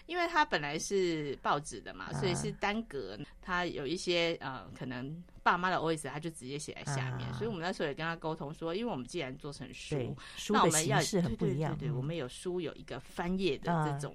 [0.07, 7.33] 因为他本来是报纸的嘛，所以是单格，他有一些呃，可能爸妈的 OS，他就直接写在下面。
[7.35, 10.17] 所以我们那时候也跟他沟通说，因为我们既然做成书，
[10.51, 14.15] 那我们要是很不一样，对，我们有书有一个翻页的这种。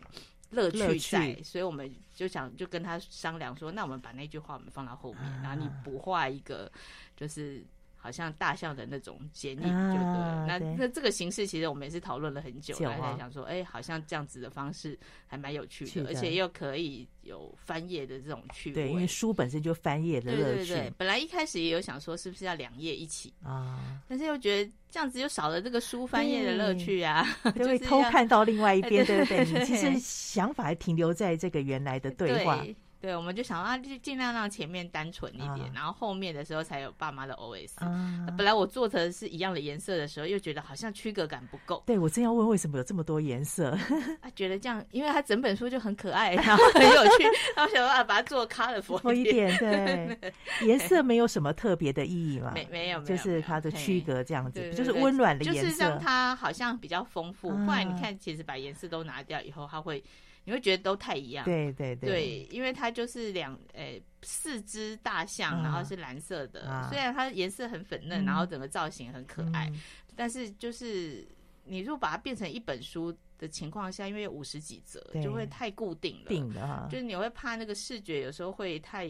[0.52, 6.72] 乐趣在，趣所以我们就想就跟他商量说，那我们把那句话我们放到后面，啊、然后你补画一个，
[7.16, 7.66] 就是。
[8.06, 10.48] 好像大象的那种剪影，就对。
[10.48, 18.76] 那那这个形式，其实我们也是讨论了很久，还在想说，哎，好像这样子的方式还蛮有趣的，而且又可以有翻页的这种趣味。
[18.76, 20.56] 对，因为书本身就翻页的乐趣。
[20.58, 24.00] 对对对，本来一开始也有想说，是不是要两页一起啊？
[24.08, 27.26] 但是又觉得这样子又少了这个书翻页的乐趣啊，
[27.58, 29.44] 就会偷看到另外一边，对不对？
[29.46, 32.64] 你其实想法还停留在这个原来的对话。
[33.06, 37.74] 对，我们就想啊，就尽量让前面单纯一点，啊、然后后面的时候才有爸妈的 OS。
[37.76, 41.84] 啊、本来我做成是一样的颜色的时候，又觉得好像区隔感不够。
[41.86, 43.78] 对，我正要问为什么有这么多颜色？
[44.22, 47.24] 啊，觉得这样，因为它整本书就很可爱，然后很有趣，
[47.56, 49.56] 然后想说啊，把它做 colorful 一点。
[49.60, 50.34] 对，
[50.66, 52.54] 颜色没有什么特别的意义嘛？
[52.56, 57.52] 没没有，就是它的区隔这样子，就是温暖的颜色，就是让它好像比较丰富。
[57.52, 60.04] 不然你看，其实把颜色都拿掉以后，它会。
[60.46, 69.82] 你会觉得都太一样，对对对，对，因为它就是两诶、欸、四只大象，然后是蓝色的，啊、虽然它颜色很粉嫩，嗯、然后整个造型很可爱，嗯、
[70.16, 71.28] 但是就是
[71.66, 79.10] 你如果把它变成一本书的情况下，因为有五十几则，对就会太固定了，就是你会怕那个视觉有时候会太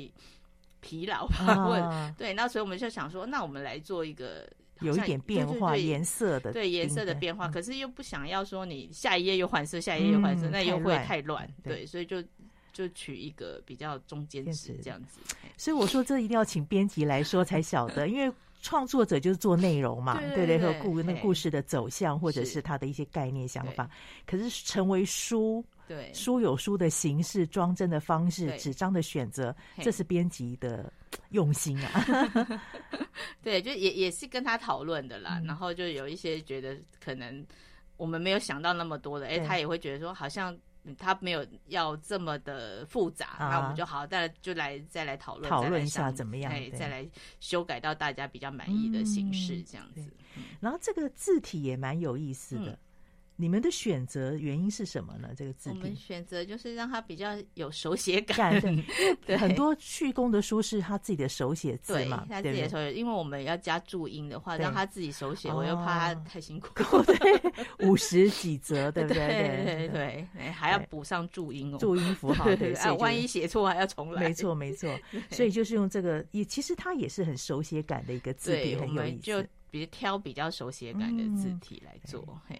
[0.79, 1.45] 疲劳吧？
[1.53, 4.49] 啊、对，那所以我们就想说，那我们来做一个。
[4.81, 11.47] 有一点变化，颜色的对颜色的变化，可是又不想要说你下一页又换色，下一页又换色，那又会太乱。
[11.63, 12.23] 对，所以就
[12.73, 15.19] 就取一个比较中间值这样子。
[15.57, 23.89] 所以我说这一定要请编辑来说才晓得， 因为创作者就是做内容嘛，对对，和故那故事的走向或者是他的一些概念想法。
[24.25, 25.63] 可是成为书。
[25.87, 30.91] 对，书有书的形式，装帧的方式，纸张的选择，这是编辑的
[31.29, 32.59] 用心啊。
[33.41, 35.39] 对，就也也是跟他讨论的啦。
[35.45, 37.45] 然后就有一些觉得可能
[37.97, 40.57] 我们没有想到那么多的，哎，他也会觉得说好像
[40.97, 47.07] 他没有要这么的复杂，那我们就好，再就来再来讨论讨论一下怎么样，哎，再来
[47.39, 50.11] 修改到大家比较满意的形式这样子。
[50.59, 52.77] 然后这个字体也蛮有意思的。
[53.37, 55.29] 你们的选择原因是什么呢？
[55.35, 58.61] 这个字体，我们选择就是让它比较有手写感。
[59.25, 62.93] 对，很多旭公的书是他自己的手写字嘛，对，他自己的手写。
[62.93, 66.69] 因为我们要加注音的话，让他自己手写，我又怕他太辛苦。
[67.03, 69.27] 对，五十几则，对不对？
[69.27, 72.45] 对对对，还要补上注音哦，注音符号。
[72.55, 74.21] 对，啊，万一写错还要重来。
[74.21, 74.89] 没错，没错。
[75.29, 79.21] 所以就是用这个，也其实它也是很手写感的一个字体，很有意思。
[79.21, 82.57] 就比如挑比较手写感的字体来做，嘿。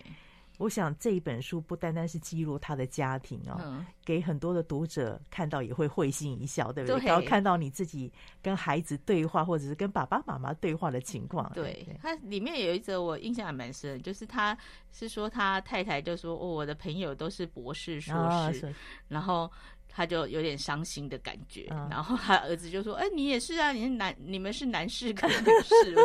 [0.57, 6.99] 我想这一本书不单单是记录他的家庭哦，嗯、给很多的读者看到也会会心一笑，对不对？
[6.99, 11.51] 对，然后看到你自己跟孩子对话，或者是跟爸爸妈妈对话的情况。
[11.53, 14.57] 对，它里面有一则我印象还蛮深，就是他
[14.91, 18.13] 是说他太太就说：“哦，我的朋友都是博士、硕
[18.51, 18.73] 士，哦、
[19.07, 19.51] 然后。”
[19.95, 25.95] 他就有点伤心的感觉，嗯、然后他儿子就说：“哎、欸，你也是啊，你是男，你们是男士跟女士，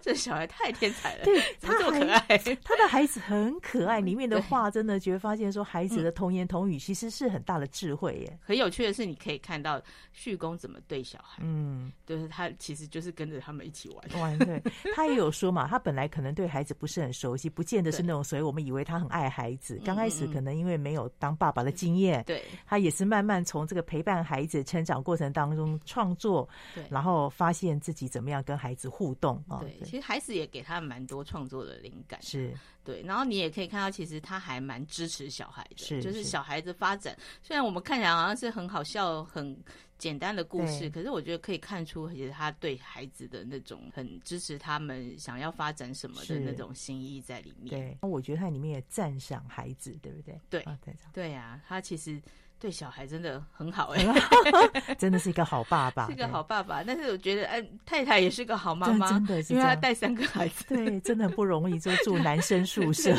[0.00, 8.38] 这小孩太天才了，对，他这么可爱，他的孩子很可爱，里面的话真的觉得发现说孩子的童言童语其实是很大的智慧耶。
[8.40, 9.82] 很有趣的是，你可以看到
[10.12, 14.38] 旭公怎么对小孩，嗯，就是他其实就是跟着他们一起玩玩。
[14.38, 14.62] 对，
[14.94, 19.80] 他也有说嘛，他本来可能对孩子不是很熟悉，不见得是那种，所以我们以为他很爱孩子。
[19.84, 23.31] 刚开始可能因为没有当爸爸的经验，对，他也是慢慢。
[23.44, 29.60] 从这个陪伴孩子成长过程当中创作，对，然后发现自己怎么样跟孩子互动啊？
[29.60, 32.52] 对，其实孩子也给他蛮多创作的灵感，是
[32.82, 33.00] 对。
[33.02, 37.16] 然后你也可以看到，其实他还蛮支持小孩的，是就是小孩子发展。
[37.40, 39.56] 虽然我们看起来好像是很好笑、很
[39.98, 47.70] 简单的故事，可是我觉得可以看出，其实他对孩子的那种很支持，他们想要发展什么的那种心意在里面。
[47.70, 50.40] 对，我觉得他里面也赞赏孩子，对不对？
[50.50, 50.78] 对，啊、
[51.12, 52.20] 对呀、啊，他其实。
[52.62, 54.06] 对小孩真的很好哎
[54.96, 56.80] 真的是一个好爸爸，是个好爸爸。
[56.84, 63.12] 但是我觉得，哎，太太也是个好妈妈，真的是，因为她带三个孩子，对，真的很不容易，就住男生宿舍。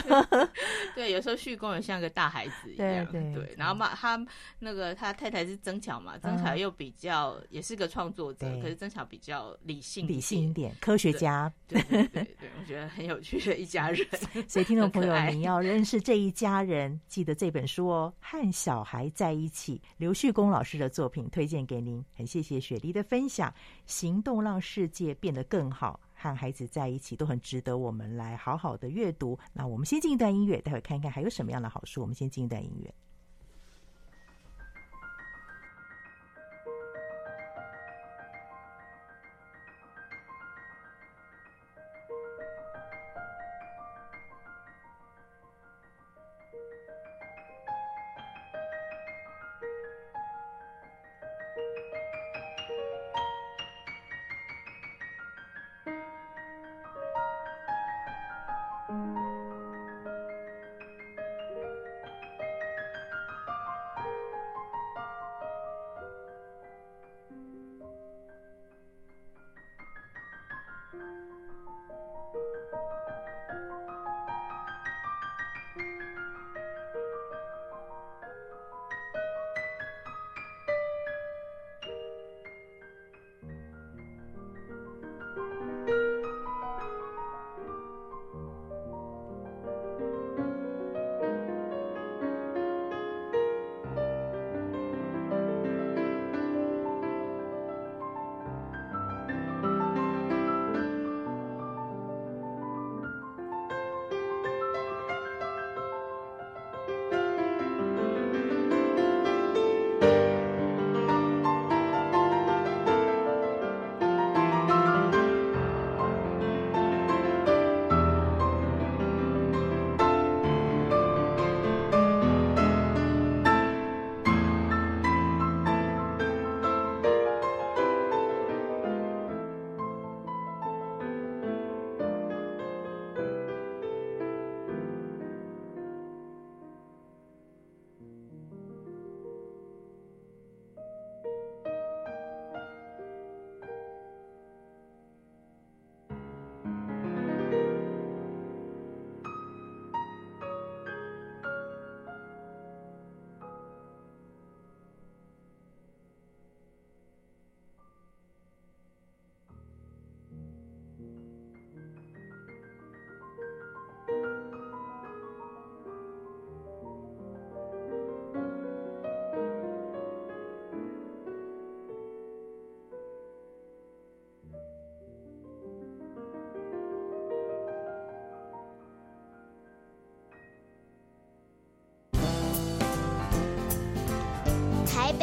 [0.95, 3.53] 对，有时候旭公也像个大孩子一样，对对。
[3.57, 4.25] 然后嘛，他
[4.59, 11.51] 那个他太太是曾巧嘛，曾巧又比较也是个创作者，可是曾巧比较理性，理性一点，科学家。
[11.67, 12.27] 对对对，
[12.57, 14.07] 我觉得很有趣的一家人。
[14.47, 19.31] 所以听众朋友，你要认识这一家人，记得这本书哦，《和小孩在》。
[19.33, 23.53] 一起，刘旭公老师的作品推荐给您，很谢谢雪梨的分享。
[23.85, 29.37] 行动让世界变得更好，和孩子在一起都很值得我们来好好的阅读。
[29.51, 32.01] 那我们先进一段音乐，待会看一看还有什么样的好书。
[32.01, 32.93] 我们先进一段音乐。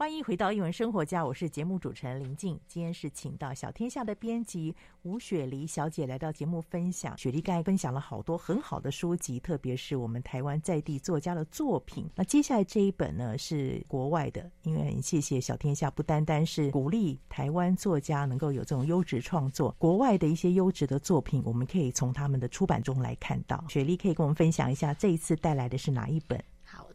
[0.00, 2.58] 欢迎回到英文生活家，我是节目主持人林静。
[2.66, 7.14] 今天是请到小天下的编辑吴雪梨小姐来到节目分享。
[7.18, 12.08] 雪梨刚才分享了好多很好的书籍，特别是我们台湾在地作家的作品。
[12.14, 23.62] 那接下来这一本呢是国外的，因为很谢谢小天下，不单单是鼓励台湾作家能够有这种优质创作，国外的一些优质的作品，我们可以从他们的出版中来看到。
[23.68, 26.42] 雪梨可以跟我们分享一下这一次带来的是哪一本？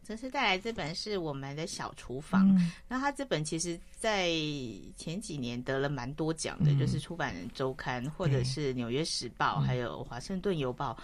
[0.06, 2.48] 这次带来这本是我们的小厨房。
[2.56, 4.30] 嗯、那他这本其实，在
[4.96, 10.96] 前几年得了蛮多奖的，嗯、就是出版人周刊，或者是纽约时报，嗯、还有华盛顿邮报。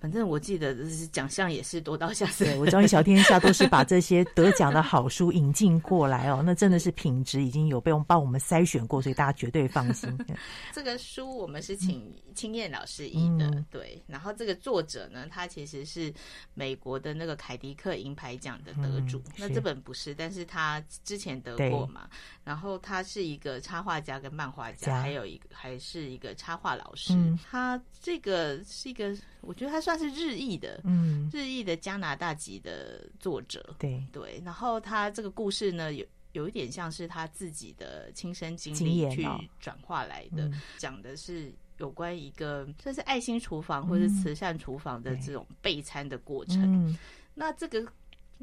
[0.00, 2.44] 反正我记得是奖项也是多到吓死。
[2.44, 10.16] 对，我教你小天下都是把这些得奖的好书引进过来哦，那真的是品质已经有被我们帮我们筛选过，所以大家绝对放心。
[10.72, 14.00] 这个书我们是请青燕老师译的，嗯、对。
[14.06, 16.14] 然后这个作者呢，他其实是
[16.54, 19.18] 美国的那个凯迪克银牌奖的得主。
[19.18, 22.08] 嗯、那这本不是，但是他之前得过嘛。
[22.44, 27.12] 然后他是一个插画家跟漫画家，还有一个还是一个插画老师。
[27.14, 29.16] 嗯、他这个是一个。
[29.40, 34.42] 我觉得他算是日裔的，嗯，日裔的加拿大籍的作者，对对。
[34.44, 39.26] 然后他这个故事呢，有有一点像是他自己的亲身经历去
[39.58, 46.94] 转化来的，讲的是有关一个算是爱心厨房或者慈善厨房的这种备餐的过程。
[47.34, 47.82] 那这个。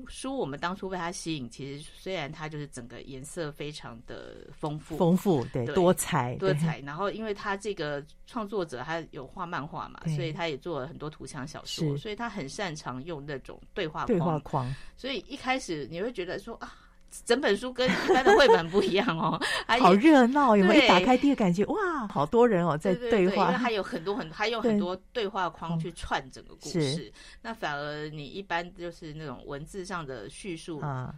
[0.07, 6.79] 书我们当初被它吸引，其实虽然它就是整个颜色非常的丰富，丰富对，对多彩多彩。
[6.81, 14.07] 然后因为他这个创作者他有画漫画嘛，所以他也做了很多图像小说，所以他很擅长用那种对话框。
[14.07, 14.75] 对话框。
[14.97, 16.75] 所以一开始你会觉得说啊。
[17.23, 19.39] 整本书跟一般的绘本不一样哦，
[19.79, 20.55] 好热闹！
[20.57, 27.11] 有没有一打开第一个感觉哇，好多人哦在对话，因为它有很多很，它用很多对话框去串整个故事。
[27.41, 31.13] 那反而你一般就是那种文字上的叙述啊，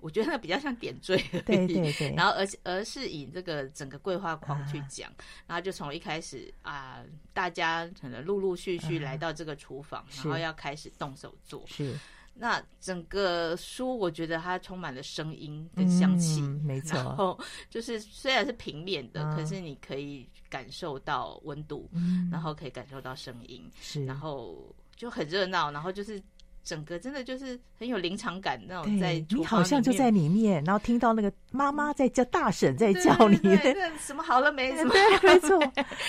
[0.00, 1.42] 我觉得那比较像点缀而已。
[1.42, 2.14] 对对对。
[2.16, 5.10] 然后而而是以这个整个对话框去讲，
[5.46, 6.98] 然后就从一开始啊，
[7.32, 11.62] 大家可能陆陆续续来到这个厨房，然后要开始动手做。
[11.66, 11.96] 是。
[12.38, 16.96] 那整个书，我觉得它充满了声音跟香气，嗯，没错。
[16.96, 26.22] 然后就是虽然是平面的，嗯，可是你可以感受到温度，嗯，然后可以感受到声音，是，然后就很热闹，然后就是。
[26.68, 34.76] 整个真的就是很有临场感，那种在你好像就在里面，然后听到那个妈妈在叫大婶在叫你，对 对对，什么好了没？
[34.76, 35.00] 什么对，
[35.32, 35.58] 没错。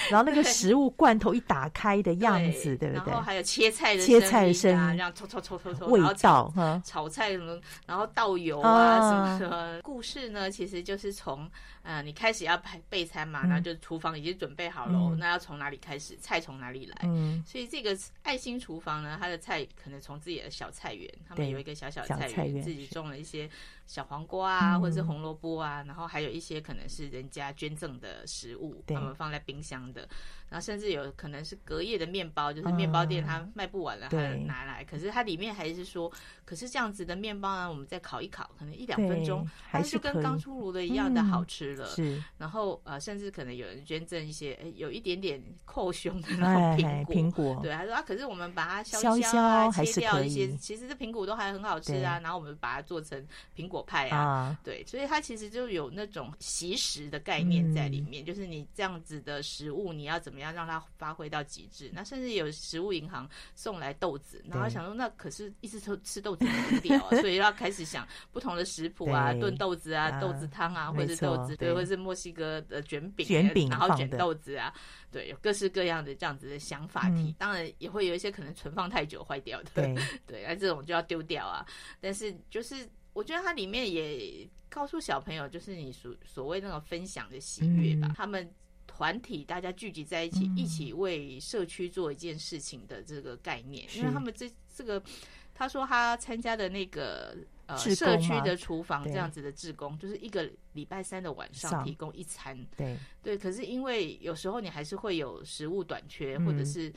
[0.10, 3.12] 然后那个食物罐头一打开的样子，对，对不对？
[3.12, 6.54] 然后还有切菜的切菜声啊，这样抽抽抽抽抽，味道炒，
[6.84, 7.58] 炒菜什么，
[7.88, 9.80] 然后倒油啊什么什么。
[9.82, 11.50] 故事呢，其实就是从。
[11.90, 16.16] 嗯，你开始要备备餐嘛，那、嗯、就厨房已经准备好了，嗯、那要从哪里开始？
[16.22, 16.96] 菜从哪里来？
[17.02, 23.50] 嗯，所以这个爱心厨房呢，它的菜可能从自己的小菜园，他们有一个小小菜园，自己种了一些
[23.90, 30.08] 小黄瓜啊，嗯、或者是红萝卜啊，然后还有一些可能是人家捐赠的食物，他们放在冰箱的。
[30.48, 34.84] 然后甚至有可能是隔夜的面包，就是面包店它卖不完了，它拿来。
[34.84, 36.12] 可是它里面还是说，
[36.44, 41.86] 可是这样子的面包呢，我们再烤一烤，可能一两分钟，还是跟刚出炉的一样的好吃了。
[41.90, 42.24] 是。
[42.40, 47.16] 然后呃，甚至可能有人捐赠一些，哎，有一点点扣胸的那种苹果。
[47.16, 47.60] 苹果。
[47.62, 52.20] 对，他说啊，可是我们把它削削啊，切掉一些，其实这苹果都还很好吃啊。
[52.24, 53.24] 然后我们把它做成
[53.56, 54.58] 苹果派啊。
[54.64, 60.40] 对，所以它其实就有那种习食的概念在里面，就是你这样子的食物，你要怎么。
[60.40, 66.98] 样让它发挥到极致，那甚至有食物银行送来豆子，然后想说，那可是一直吃吃豆子很掉？
[67.04, 74.74] 啊， 所以要开始想不同的食谱啊，炖豆子啊，豆子汤啊，或者是豆子对，或者是墨西哥的卷饼，卷饼，然后卷豆子啊，
[75.12, 77.10] 对，有各式各样的这样子的想法。
[77.10, 79.94] 题，当然也会有一些可能存放太久坏掉的，对，
[80.26, 81.66] 对，那这种就要丢掉啊。
[82.00, 88.52] 但是就是我觉得它里面也告诉小朋友，就是你所所谓那种分享的喜悦吧，他们。
[88.92, 95.02] 团体大家聚集在一起，嗯、一起为社区做一件事情的这个概念，因为他们这这个，
[95.54, 97.38] 他说他参加的那个
[97.68, 103.38] 呃社区的厨房这样子的志工，就是一个礼拜三的晚上提供一餐，对对。
[103.38, 106.92] 可是因为有时候你还是会有食物短缺，嗯、或者是。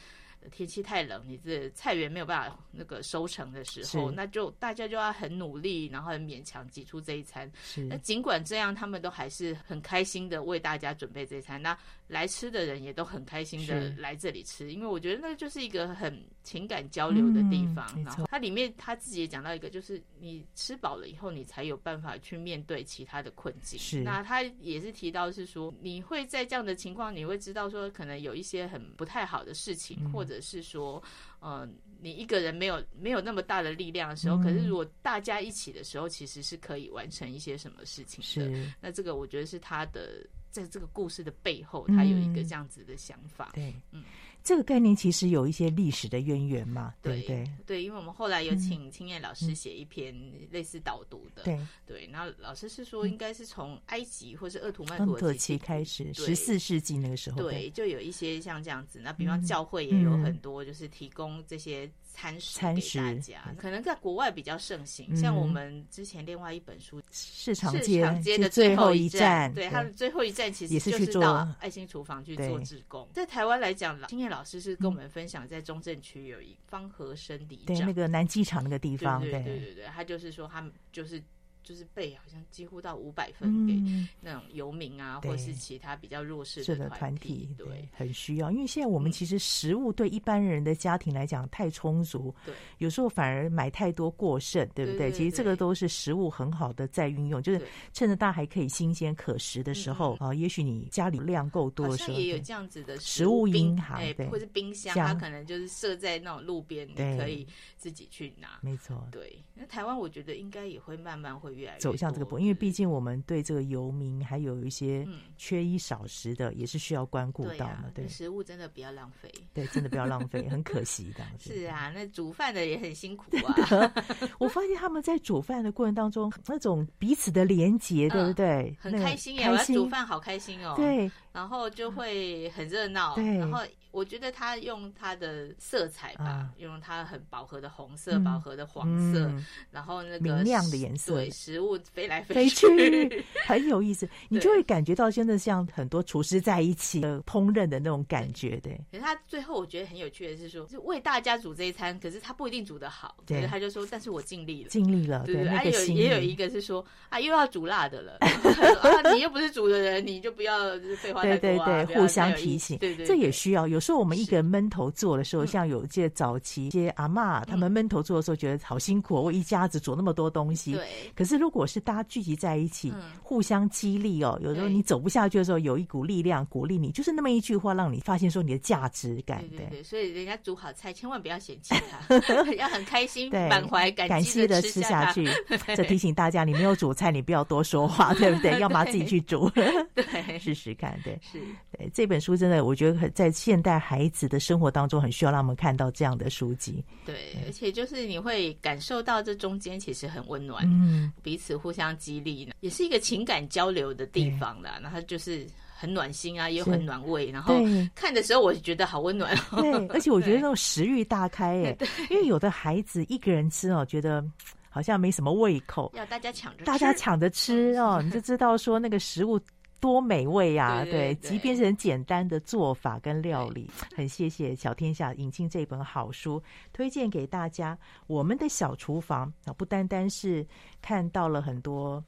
[0.51, 7.51] 天气太冷，你这菜园没有办法那个收成的时候，那就大家就要很努力，然后很勉强挤出这一餐。
[7.63, 11.61] 是，那尽管这样，他们都还是很开心的为大家准备这一餐。
[11.63, 11.77] 那
[12.13, 17.91] 来吃的人也都很开心的来这里吃，因为我觉得那就是一个很情感交流的地方。
[17.97, 23.79] 嗯、然后它里面他自己也讲到一个，就是你吃饱了以后，你才有办法去面对其他的困境。
[23.79, 31.03] 是，那他也是提到是说，你会在这样的情况，你会知道说，可能有一些很不太好的事情，嗯、或者是说，
[31.41, 38.71] 嗯、呃，你一个人没有没有那么大的力量的时候，嗯、可是如果大家一起的时候，其实是可以完成一些什么事情的。
[38.83, 43.51] 那这个我觉得是他的在这个故事的背后，他有一个这样子的想法。
[43.55, 44.05] 嗯、对，嗯。
[44.45, 47.51] 这个概念其实有一些历史的渊源嘛，对不对？
[47.67, 50.15] 对，因为我们后来有请青燕老师写一篇
[50.51, 52.09] 类似导读的，对对。
[52.13, 59.01] 然后老师是说，应该是从埃及或是鄂图曼土耳其开始，十四世纪那个时候，对，就有一些像这样子。
[59.03, 63.55] 那比方教会也有很多，就是提供这些餐食给大家。
[63.57, 73.09] 可能在国外比较盛行，像我们之前另外一本书《市场街的最后一站》，对它的最后一站其实也是去到爱心厨房去做志工。
[73.13, 81.23] 在台湾来讲，青叶老师是跟我们分享，在中正区有一方和生里长，对那个南机场那个地方，对对对对，他就是说他们就是。
[81.63, 83.81] 就是被好像几乎到五百分给
[84.21, 88.51] 那种游民啊，或是其他比较弱势的团体，对，很需要。
[88.51, 95.13] 因为现在我们其实食物对一般人的家庭来讲太充足，对，有时候反而买太多过剩，对不对？
[95.13, 107.47] 其实这个都是食物很好的在运用，就是趁着大家还可以新鲜可食的时候啊，也许你家里量够多的时候，也有这样子的食物银行，对，或是冰箱，它可能就是设在那种路边，你可以
[107.77, 108.59] 自己去拿。
[108.63, 109.39] 没错，对。
[109.55, 111.52] 那台湾我觉得应该也会慢慢会。
[111.79, 117.85] 走向这个步，因为毕竟我们对这个游民还有一些缺衣少食的，也是需要关顾到嘛。
[117.95, 119.31] 对，食物真的不要浪费。
[119.53, 121.25] 对，真的不要浪费，很可惜的。
[121.39, 123.93] 是啊，那煮饭的也很辛苦啊。
[124.39, 128.77] 我发现他们在煮饭的过程当中，那种彼此的连结，对不对？
[128.81, 129.47] 很开心耶！
[129.47, 130.75] 我要煮饭好开心哦。
[130.77, 133.15] 对，然后就会很热闹。
[133.15, 133.61] 对，然后。
[133.93, 139.31] 我觉得他用他的色彩吧，用他很饱和的红色、饱和的黄色，
[139.71, 142.67] 然后那个明亮的颜色，对，食物飞来飞去，
[143.47, 144.09] 很有意思。
[144.31, 148.81] 你就会感觉到真的像很多厨师在一起烹饪的那种感觉，对。
[148.91, 153.47] 可是他最后我觉得很有趣的是说，就为大家煮这一餐，可是他不一定煮得好，对。
[153.47, 155.47] 他就说，但是我尽力了，尽力了，对。
[155.47, 158.17] 还有也有一个是说，啊，又要煮辣的了，
[158.81, 160.59] 啊，你又不是煮的人，你就不要
[160.99, 161.37] 废话啊。
[161.39, 163.69] 对对对，互相提醒，对对，这也需要。
[163.69, 164.73] 有时候我们一个人闷。
[164.73, 170.73] 头做的时候，像有一些早期一些阿嬷，他们闷头做的时候，觉得好辛苦，我一家子煮那么多东西。
[170.73, 170.87] 对。
[171.15, 172.91] 可是如果是大家聚集在一起，
[173.23, 179.45] 互相激励哦，有时候你走不下去的时候，有一股力量鼓励你，就是那么一句话，让你发现说你的价值感。
[179.51, 179.83] 对对。
[179.83, 182.17] 所以人家煮好菜，千万不要嫌弃他，
[182.57, 185.29] 要很开心、满怀感激的吃下去。
[185.77, 188.57] 这提醒大家，你没有煮菜，你不要多说话，对不对？
[188.61, 190.99] 要么自己去煮，对，试试看。
[191.05, 191.41] 对，是。
[191.77, 204.79] 对这本书真的，我觉得在现代孩子的生活当中很需要让我们看到这样的书籍，对，而且就是你会感受到这中间其实很温暖，嗯，彼此互相激励呢，也是一个情感交流的地方啦。
[204.83, 207.31] 然后就是很暖心啊，也很暖胃。
[207.31, 207.55] 然后
[207.95, 211.77] 看的时候我觉得好温暖，对，而且我 觉得那种食欲大开哎，
[212.11, 214.25] 因为有的孩子一个人吃哦，觉得
[214.69, 219.41] 好像没什么胃口，要大家抢着，大家抢着吃哦，你就知道说那个食物。
[219.83, 220.85] 多美味呀、啊！
[220.85, 226.41] 对，对，对，对，即便是很简单的做法跟料理，很谢谢小天下引进这本好书，
[226.73, 227.77] 推荐给大家。
[228.07, 230.47] 我们的小厨房啊，不单单是
[230.81, 232.03] 看到了很多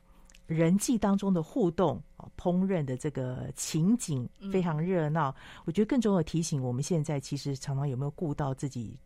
[0.47, 2.01] 人际当中的互动，
[2.39, 5.31] 烹饪的这个情景非常热闹。
[5.31, 8.97] 嗯、我觉得更重要的提醒，我们现在其实常常有没有顾到自己。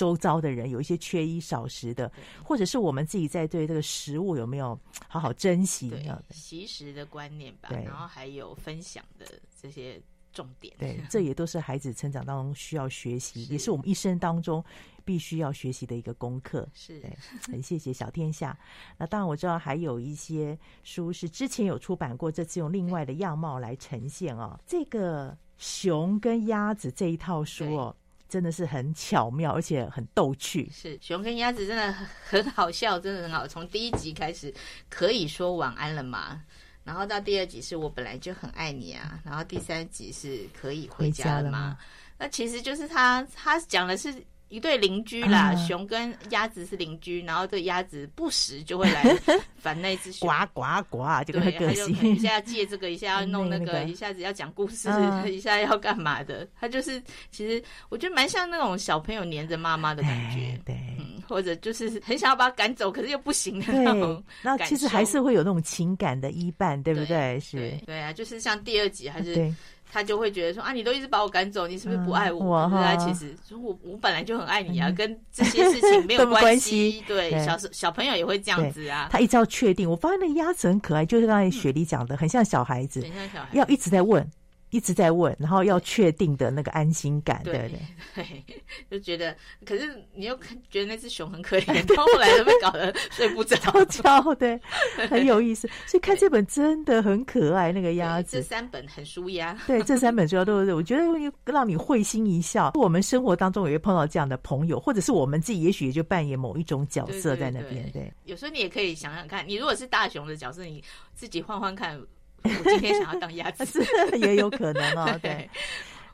[0.00, 2.10] 周遭的人有一些缺衣少食的，
[2.42, 4.68] 或者是我们自己在对这个食物有没有
[5.06, 5.90] 好好珍惜？
[5.90, 7.68] 对，惜食的观念吧。
[7.68, 9.26] 对，然后还有分享的
[9.60, 10.00] 这些
[10.32, 10.74] 重点。
[10.78, 14.64] 对， 这也都是孩子成长当中需要学习，也是我们一生当中
[15.04, 16.66] 必须要学习的一个功课。
[16.72, 17.14] 是，对，
[17.52, 18.58] 很谢谢小天下。
[18.96, 24.58] 那当然我知道还有一些书是之前有出版过，这次用另外的样貌来呈现哦。
[24.66, 27.94] 这个熊跟鸭子这一套书哦。
[28.30, 30.70] 真的是很巧妙，而且很逗趣。
[30.72, 33.46] 是熊跟鸭子真的很好笑，真的很好。
[33.46, 34.54] 从第一集开始，
[34.88, 36.40] 可以说晚安了嘛？
[36.84, 41.76] 然后到第二集是我本来就很爱你啊，然后第三集是可以回家了嘛？
[42.16, 44.14] 那其实就是他他讲的是。
[44.50, 49.02] 一对邻居啦，嗯、熊跟鸭子是邻居，然后这鸭子不时就会来
[49.56, 56.46] 烦那只熊，呱呱呱，这个个性，一下要借这个，一下要弄那个， 那个、一下子要讲故事，嗯、 一下要干嘛的？
[56.60, 64.22] 他就是其实我觉得蛮像那种小朋友黏着妈妈的感觉，对，嗯，或者就是很想要把他赶走，可是又不行的那种。
[64.42, 67.06] 那其实还是会有那种情感的依伴，对不对？
[67.06, 69.54] 对是对，对啊，就是像第二集还是。
[69.92, 72.68] 他就会觉得说啊，你都一直把我赶走，你是不是不爱我？
[72.68, 77.02] 可是他其实说我我本来就很爱你啊，跟这些事情没有关系。
[77.08, 79.08] 对，小小朋友也会这样子啊。
[79.10, 79.90] 他一直要确定。
[79.90, 84.26] 我发现那个鸭子很可爱，就是刚才雪梨讲的，很像小孩子，很像小孩，要一直在问。
[84.70, 87.80] 一直在问，然后要确定的那个安心感，对对
[88.14, 88.44] 对，
[88.90, 90.36] 就觉得，可是你又
[90.70, 93.56] 觉得那只熊很可怜，到后来都被搞得睡不着
[93.86, 94.60] 觉，对，
[95.08, 95.68] 很有意思。
[95.86, 98.36] 所以看这本真的很可爱，那个鸭子。
[98.36, 102.72] 这三本很舒压， 对，这三本书都是，我觉得会让你会心一笑。
[102.74, 107.90] 我们生活当中也会碰到这样的朋友，或者是我们自己，也许也就扮演某一种角色在那边。
[107.92, 112.00] 对，有时候你也可以想想看，你如果是大熊的角色，你自己换换看。
[112.42, 113.84] 我今天想要当鸭子，
[114.18, 115.18] 也有可能哦。
[115.22, 115.48] 对，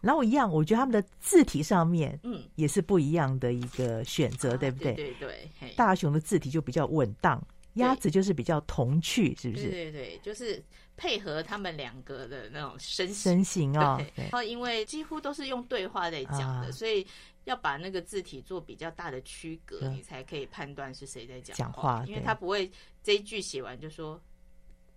[0.01, 4.95] 然后一样，我觉得他们的字体上面，嗯，也是不一样的一个选择，嗯、对不对？
[4.95, 5.70] 对对对。
[5.77, 7.43] 大熊的字体就比较稳当，
[7.74, 9.68] 鸭子就是比较童趣，是不是？
[9.70, 10.62] 对对对，就是
[10.97, 14.01] 配合他们两个的那种身身形啊。
[14.14, 17.07] 然后因为几乎都是用对话在讲的，啊、所以
[17.45, 21.57] 要把那个字体做比较大的区隔，你才可以判断是谁在讲话。
[21.57, 22.70] 讲话，因为他不会
[23.03, 24.20] 这一句写完就说。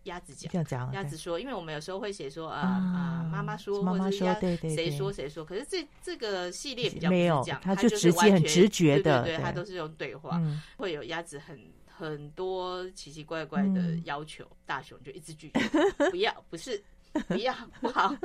[0.03, 0.33] 鸭子
[0.63, 10.41] 讲，鸭子说，因为我们有时候会写说啊啊，妈妈说，或者是鸭谁说谁说，可是这这个系列比较没有讲，他就直接很直觉的，对，他都是用对话，
[10.77, 15.59] 会有鸭子很很多奇奇怪怪的要求，大熊就一直拒绝，
[16.09, 16.81] 不要，不是，
[17.27, 18.15] 不要，不好，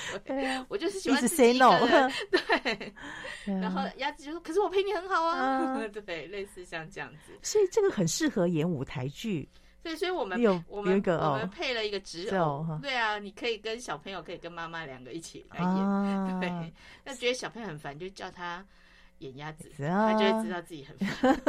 [0.68, 2.94] 我就是喜欢自己一个人， 对，
[3.44, 9.48] 然后鸭子就说，可是我陪你很好啊，对，类似像这样子，所以这个很适合演舞台剧。
[9.82, 16.72] 对，所以我们有我们我们配了一个纸偶，对啊，你可以跟小朋友，可以跟妈妈两个一起来演， 对。
[17.04, 18.64] 那觉得小朋友很烦，就叫他
[19.20, 21.40] 演鸭子，他就会知道自己很烦，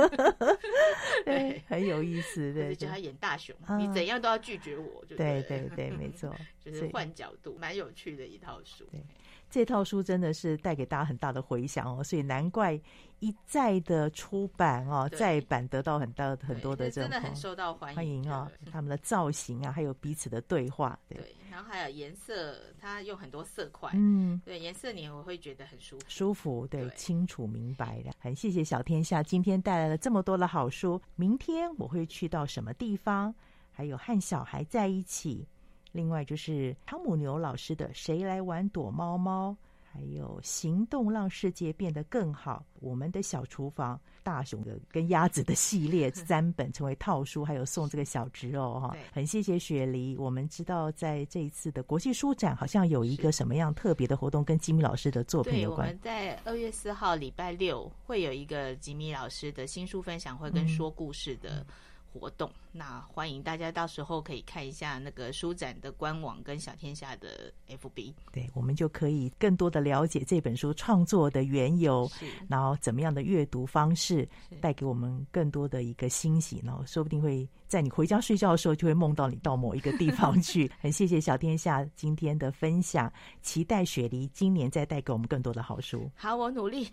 [1.25, 2.51] 对，很有意思。
[2.55, 8.85] 对，叫他演大熊，你怎样都要拒绝我，就对对对，没错，就是换角度，蛮有趣的一套书。
[8.91, 9.03] 对。
[9.49, 12.79] 这套书真的是带给大家很大的回响哦，所以难怪
[13.21, 18.51] 一再的出版哦，再版得到很大很多的这种，真的很受到欢迎，欢迎哦。
[18.71, 28.11] 他们的造型啊，还有彼此的对话，对，对然后还有颜色，它用很多色块，嗯，对，颜色你我会觉得很舒服，舒服，对，对清楚明白的。
[28.19, 33.33] 很谢谢小天下今天带来了这么多的好书，明天我会去到什么地方？
[33.71, 35.47] 还有和小孩在一起。
[35.93, 39.51] 另外就是汤姆牛老师的《谁来玩躲猫猫》，
[39.93, 50.15] 还有《行动让世界变得更好》，我们的小厨房大熊的跟鸭子的系列三本成为套书，还有送这个小植哦 哈，很谢谢雪梨。
[50.15, 55.87] 我们知道在这一次的国际书展，好像有一个什么样特别的活动，跟吉米老师的作品有关。
[55.87, 61.59] 我们在二月四号礼拜六会有一个吉米老师的新书分享会跟说故事的。
[61.59, 61.65] 嗯
[62.11, 72.09] 活动，那欢迎大家到时候可以看一下那个书展的官网跟小天下的 FB，对，我们就可以更多的了解这本书创作的缘由，
[72.49, 74.27] 然后怎么样的阅读方式
[74.59, 77.47] 带给我们更多的一个欣喜，然后说不定会。
[77.71, 80.69] 在你回家睡觉的时候，就会梦到你到某一个地方去。
[80.81, 83.09] 很谢谢小天下今天的分享，
[83.41, 86.11] 期待雪梨今年再带给我们更多的好书。
[86.13, 86.85] 好，我努力，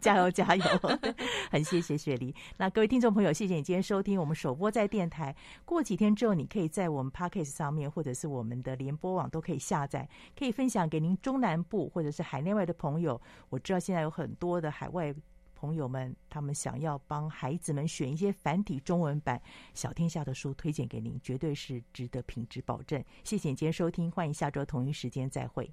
[0.00, 0.64] 加 油加油！
[1.52, 2.34] 很谢谢雪梨。
[2.56, 5.36] 那各位听众朋友，谢谢你今天收听我们首播在电台。
[5.66, 13.20] 过几天之后，你可以在我们 Podcast 上面，或者是我们的联播网都可以下载，可以分享给您中南部或者是海内外的朋友。
[13.50, 15.14] 我知道现在有很多的海外。
[15.54, 19.40] 朋友们，他们想要帮孩子们选一些繁体中文版
[19.72, 23.02] 小天下的书，推荐给您，绝对是值得品质保证。
[23.22, 25.72] 谢谢您今天收听，欢迎下周同一时间再会。